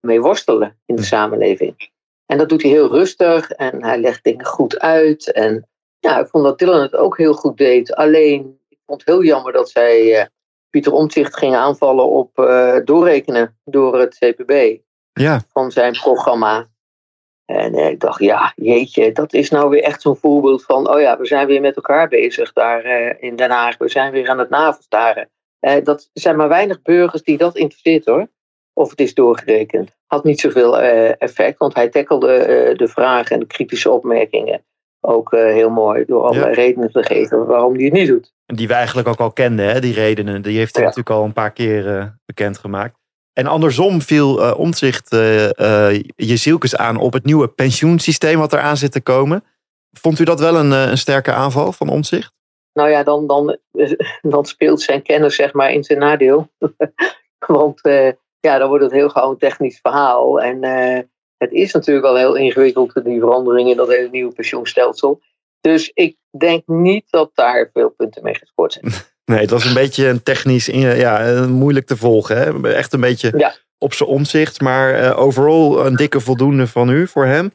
mee 0.00 0.20
worstelen 0.20 0.78
in 0.86 0.96
de 0.96 1.02
samenleving. 1.02 1.90
En 2.26 2.38
dat 2.38 2.48
doet 2.48 2.62
hij 2.62 2.70
heel 2.70 2.88
rustig 2.88 3.50
en 3.50 3.84
hij 3.84 3.98
legt 3.98 4.24
dingen 4.24 4.46
goed 4.46 4.78
uit. 4.78 5.32
En 5.32 5.68
ja, 5.98 6.18
ik 6.18 6.26
vond 6.26 6.44
dat 6.44 6.58
Dylan 6.58 6.80
het 6.80 6.94
ook 6.94 7.18
heel 7.18 7.34
goed 7.34 7.56
deed. 7.56 7.94
Alleen, 7.94 8.58
ik 8.68 8.78
vond 8.86 9.00
het 9.00 9.08
heel 9.08 9.24
jammer 9.24 9.52
dat 9.52 9.70
zij 9.70 10.20
uh, 10.20 10.24
Pieter 10.74 10.92
Omtzigt 10.92 11.36
ging 11.36 11.54
aanvallen 11.54 12.08
op 12.08 12.38
uh, 12.38 12.76
doorrekenen 12.84 13.58
door 13.64 13.98
het 13.98 14.18
CPB 14.18 14.76
ja. 15.12 15.42
van 15.52 15.70
zijn 15.70 15.92
programma. 15.92 16.66
En 17.44 17.74
ik 17.74 18.00
dacht, 18.00 18.20
ja, 18.20 18.52
jeetje, 18.56 19.12
dat 19.12 19.32
is 19.32 19.50
nou 19.50 19.70
weer 19.70 19.82
echt 19.82 20.02
zo'n 20.02 20.16
voorbeeld 20.16 20.64
van, 20.64 20.90
oh 20.90 21.00
ja, 21.00 21.18
we 21.18 21.26
zijn 21.26 21.46
weer 21.46 21.60
met 21.60 21.76
elkaar 21.76 22.08
bezig 22.08 22.52
daar 22.52 22.86
uh, 22.86 23.22
in 23.22 23.36
Den 23.36 23.50
Haag. 23.50 23.78
We 23.78 23.88
zijn 23.88 24.12
weer 24.12 24.28
aan 24.28 24.38
het 24.38 24.50
navelstaren. 24.50 25.30
Uh, 25.60 25.84
dat 25.84 26.10
zijn 26.12 26.36
maar 26.36 26.48
weinig 26.48 26.82
burgers 26.82 27.22
die 27.22 27.38
dat 27.38 27.56
interesseert 27.56 28.04
hoor. 28.04 28.28
Of 28.72 28.90
het 28.90 29.00
is 29.00 29.14
doorgerekend. 29.14 29.96
Had 30.06 30.24
niet 30.24 30.40
zoveel 30.40 30.78
effect, 30.78 31.58
want 31.58 31.74
hij 31.74 31.88
tackelde 31.88 32.74
de 32.76 32.88
vragen 32.88 33.34
en 33.34 33.40
de 33.40 33.46
kritische 33.46 33.90
opmerkingen 33.90 34.64
ook 35.04 35.30
heel 35.30 35.70
mooi. 35.70 36.04
Door 36.04 36.22
allerlei 36.22 36.50
ja. 36.50 36.56
redenen 36.56 36.92
te 36.92 37.02
geven 37.02 37.46
waarom 37.46 37.74
hij 37.74 37.84
het 37.84 37.92
niet 37.92 38.08
doet. 38.08 38.32
Die 38.46 38.68
we 38.68 38.74
eigenlijk 38.74 39.08
ook 39.08 39.20
al 39.20 39.32
kenden, 39.32 39.66
hè, 39.66 39.80
die 39.80 39.94
redenen. 39.94 40.42
Die 40.42 40.58
heeft 40.58 40.74
hij 40.74 40.84
ja. 40.84 40.88
natuurlijk 40.88 41.16
al 41.16 41.24
een 41.24 41.32
paar 41.32 41.52
keer 41.52 42.14
bekendgemaakt. 42.24 43.02
En 43.34 43.46
andersom 43.46 44.02
viel 44.02 44.40
uh, 44.40 44.58
omzicht 44.58 45.12
uh, 45.12 45.48
uh, 45.50 46.02
Jezielkes 46.16 46.76
aan 46.76 46.96
op 46.96 47.12
het 47.12 47.24
nieuwe 47.24 47.48
pensioensysteem 47.48 48.38
wat 48.38 48.52
eraan 48.52 48.76
zit 48.76 48.92
te 48.92 49.00
komen. 49.00 49.44
Vond 49.92 50.18
u 50.18 50.24
dat 50.24 50.40
wel 50.40 50.56
een, 50.56 50.70
een 50.70 50.98
sterke 50.98 51.32
aanval 51.32 51.72
van 51.72 51.88
omzicht? 51.88 52.32
Nou 52.72 52.90
ja, 52.90 53.02
dan, 53.02 53.26
dan, 53.26 53.58
dan 54.34 54.44
speelt 54.44 54.80
zijn 54.80 55.02
kennis 55.02 55.36
zeg 55.36 55.52
maar 55.52 55.72
in 55.72 55.84
zijn 55.84 55.98
nadeel. 55.98 56.48
Want 57.46 57.80
ja, 58.40 58.58
dan 58.58 58.68
wordt 58.68 58.84
het 58.84 58.92
heel 58.92 59.08
gauw 59.08 59.30
een 59.30 59.38
technisch 59.38 59.78
verhaal. 59.82 60.40
En 60.40 60.60
het 61.44 61.52
is 61.52 61.72
natuurlijk 61.72 62.06
wel 62.06 62.16
heel 62.16 62.34
ingewikkeld, 62.34 63.04
die 63.04 63.20
verandering 63.20 63.70
in 63.70 63.76
dat 63.76 63.88
hele 63.88 64.08
nieuwe 64.10 64.32
pensioenstelsel. 64.32 65.20
Dus 65.60 65.90
ik 65.94 66.16
denk 66.38 66.62
niet 66.66 67.04
dat 67.10 67.30
daar 67.34 67.70
veel 67.72 67.88
punten 67.88 68.22
mee 68.22 68.34
gescoord 68.34 68.72
zijn. 68.72 68.92
Nee, 69.24 69.40
het 69.40 69.50
was 69.50 69.64
een 69.64 69.74
beetje 69.74 70.06
een 70.06 70.22
technisch, 70.22 70.66
ja, 70.66 71.46
moeilijk 71.46 71.86
te 71.86 71.96
volgen. 71.96 72.36
Hè? 72.36 72.72
Echt 72.72 72.92
een 72.92 73.00
beetje 73.00 73.32
ja. 73.36 73.54
op 73.78 73.94
zijn 73.94 74.08
omzicht. 74.08 74.60
Maar 74.60 75.02
uh, 75.02 75.18
overal 75.18 75.86
een 75.86 75.96
dikke 75.96 76.20
voldoende 76.20 76.66
van 76.66 76.90
u 76.90 77.06
voor 77.06 77.24
hem. 77.24 77.52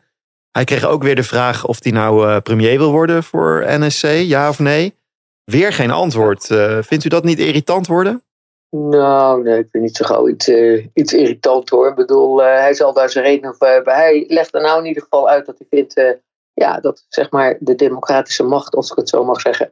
Hij 0.52 0.64
kreeg 0.64 0.86
ook 0.86 1.04
weer 1.04 1.16
de 1.16 1.24
vraag 1.24 1.66
of 1.66 1.84
hij 1.84 1.92
nou 1.92 2.28
uh, 2.28 2.38
premier 2.38 2.78
wil 2.78 2.92
worden 2.92 3.24
voor 3.24 3.66
NSC, 3.68 4.08
ja 4.08 4.50
of 4.50 4.60
nee. 4.60 4.96
Weer 5.44 5.74
geen 5.74 5.92
antwoord. 5.92 6.50
Uh, 6.50 6.78
vindt 6.82 7.06
u 7.06 7.10
dat 7.10 7.24
niet 7.24 7.40
irritant 7.40 7.88
worden? 7.88 8.24
Nou, 8.70 9.44
nee, 9.44 9.60
ik 9.60 9.68
vind 9.72 9.84
niet 9.84 9.96
zo 9.96 10.06
gauw 10.06 10.28
iets, 10.28 10.50
uh, 10.50 10.86
iets 10.94 11.14
irritant 11.14 11.70
hoor. 11.70 11.88
Ik 11.88 11.96
bedoel, 11.96 12.42
uh, 12.42 12.46
hij 12.46 12.74
zal 12.74 12.94
daar 12.94 13.10
zijn 13.10 13.26
reden 13.26 13.56
voor 13.56 13.68
hebben. 13.68 13.94
Hij 13.94 14.26
legt 14.28 14.56
er 14.56 14.62
nou 14.62 14.80
in 14.80 14.86
ieder 14.86 15.04
geval 15.04 15.30
uit 15.30 15.46
dat 15.46 15.58
hij 15.58 15.68
vindt 15.70 16.18
ja, 16.54 16.80
dat 16.80 17.06
zeg 17.10 17.32
maar 17.32 17.58
de 17.60 17.76
democratische 17.76 18.44
macht, 18.44 18.76
als 18.76 18.92
ik 18.92 18.98
het 18.98 19.10
zo 19.10 19.24
mag 19.26 19.42
zeggen, 19.42 19.72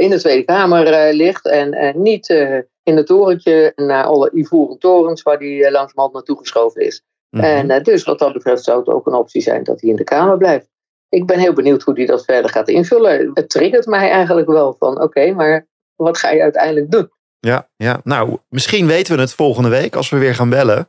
in 0.00 0.10
de 0.10 0.18
Tweede 0.18 0.44
Kamer 0.44 1.12
ligt. 1.14 1.46
En 1.46 2.00
niet 2.02 2.28
in 2.82 2.96
het 2.96 3.06
torentje 3.06 3.72
naar 3.76 4.04
alle 4.04 4.30
ivoren 4.34 4.78
torens 4.78 5.22
waar 5.22 5.38
hij 5.38 5.70
langzamerhand 5.70 6.12
naartoe 6.12 6.38
geschoven 6.38 6.80
is. 6.80 7.02
Mhm. 7.30 7.44
En 7.44 7.82
dus 7.82 8.04
wat 8.04 8.18
dat 8.18 8.32
betreft 8.32 8.64
zou 8.64 8.78
het 8.78 8.88
ook 8.88 9.06
een 9.06 9.14
optie 9.14 9.42
zijn 9.42 9.64
dat 9.64 9.80
hij 9.80 9.90
in 9.90 9.96
de 9.96 10.04
Kamer 10.04 10.36
blijft 10.36 10.68
ik 11.08 11.26
ben 11.26 11.38
heel 11.38 11.52
benieuwd 11.52 11.82
hoe 11.82 11.94
hij 11.94 12.06
dat 12.06 12.24
verder 12.24 12.50
gaat 12.50 12.68
invullen. 12.68 13.30
Het 13.34 13.50
triggert 13.50 13.86
mij 13.86 14.10
eigenlijk 14.10 14.48
wel 14.48 14.76
van 14.78 15.02
oké, 15.02 15.32
maar 15.32 15.66
wat 15.96 16.18
ga 16.18 16.30
je 16.30 16.42
uiteindelijk 16.42 16.90
doen? 16.90 17.10
Ja, 17.40 17.68
ja, 17.76 18.00
nou, 18.04 18.38
misschien 18.48 18.86
weten 18.86 19.14
we 19.14 19.20
het 19.20 19.32
volgende 19.32 19.68
week 19.68 19.96
als 19.96 20.08
we 20.08 20.18
weer 20.18 20.34
gaan 20.34 20.50
bellen. 20.50 20.88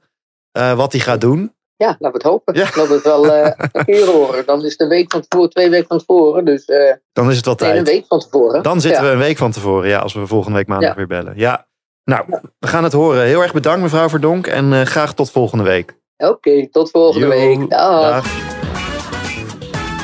Uh, 0.58 0.74
wat 0.74 0.92
hij 0.92 1.02
gaat 1.02 1.22
doen. 1.22 1.54
Ja, 1.76 1.88
laten 1.88 2.00
we 2.00 2.14
het 2.14 2.24
hopen. 2.24 2.54
Ja. 2.54 2.64
Laten 2.64 2.88
we 2.88 2.94
het 2.94 3.04
wel 3.04 3.26
uh, 3.26 3.52
een 3.72 3.86
keer 3.86 4.06
horen. 4.06 4.46
Dan 4.46 4.66
is 4.66 4.78
de 4.78 4.88
week 4.88 5.12
van 5.12 5.26
tevoren, 5.28 5.50
twee 5.50 5.70
weken 5.70 5.88
van 5.88 5.98
tevoren. 5.98 6.46
Dus, 6.46 6.68
uh, 6.68 6.94
dan 7.14 7.30
is 7.30 7.36
het 7.36 7.46
wel 7.46 7.56
tijd. 7.56 7.78
een 7.78 7.84
week 7.84 8.06
van 8.08 8.20
tevoren. 8.20 8.64
Dan 8.64 8.82
zitten 8.82 9.04
we 9.04 9.10
een 9.10 9.18
week 9.18 9.38
van 9.38 9.52
tevoren, 9.52 9.90
ja, 9.90 10.00
als 10.00 10.14
we 10.14 10.28
volgende 10.28 10.58
week 10.58 10.68
maandag 10.68 10.96
weer 10.96 11.08
bellen. 11.08 11.34
Ja, 11.36 11.68
nou, 12.04 12.26
we 12.60 12.68
gaan 12.68 12.84
het 12.84 12.94
horen. 12.94 13.24
Heel 13.24 13.42
erg 13.42 13.54
bedankt 13.54 13.82
mevrouw 13.82 14.10
Verdonk 14.10 14.48
en 14.48 14.88
graag 14.88 15.14
tot 15.14 15.32
volgende 15.32 15.64
week. 15.64 15.98
Oké, 16.18 16.70
tot 16.70 16.90
volgende 16.90 17.28
week. 17.28 17.70
dag. 17.70 18.26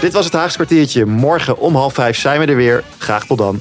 Dit 0.02 0.14
was 0.14 0.26
het 0.26 0.34
Haagse 0.34 0.56
kwartiertje. 0.56 1.06
Morgen 1.06 1.58
om 1.58 1.76
half 1.76 1.94
vijf 1.94 2.18
zijn 2.18 2.40
we 2.40 2.46
er 2.46 2.56
weer. 2.56 2.84
Graag 2.98 3.26
tot 3.26 3.38
dan. 3.38 3.60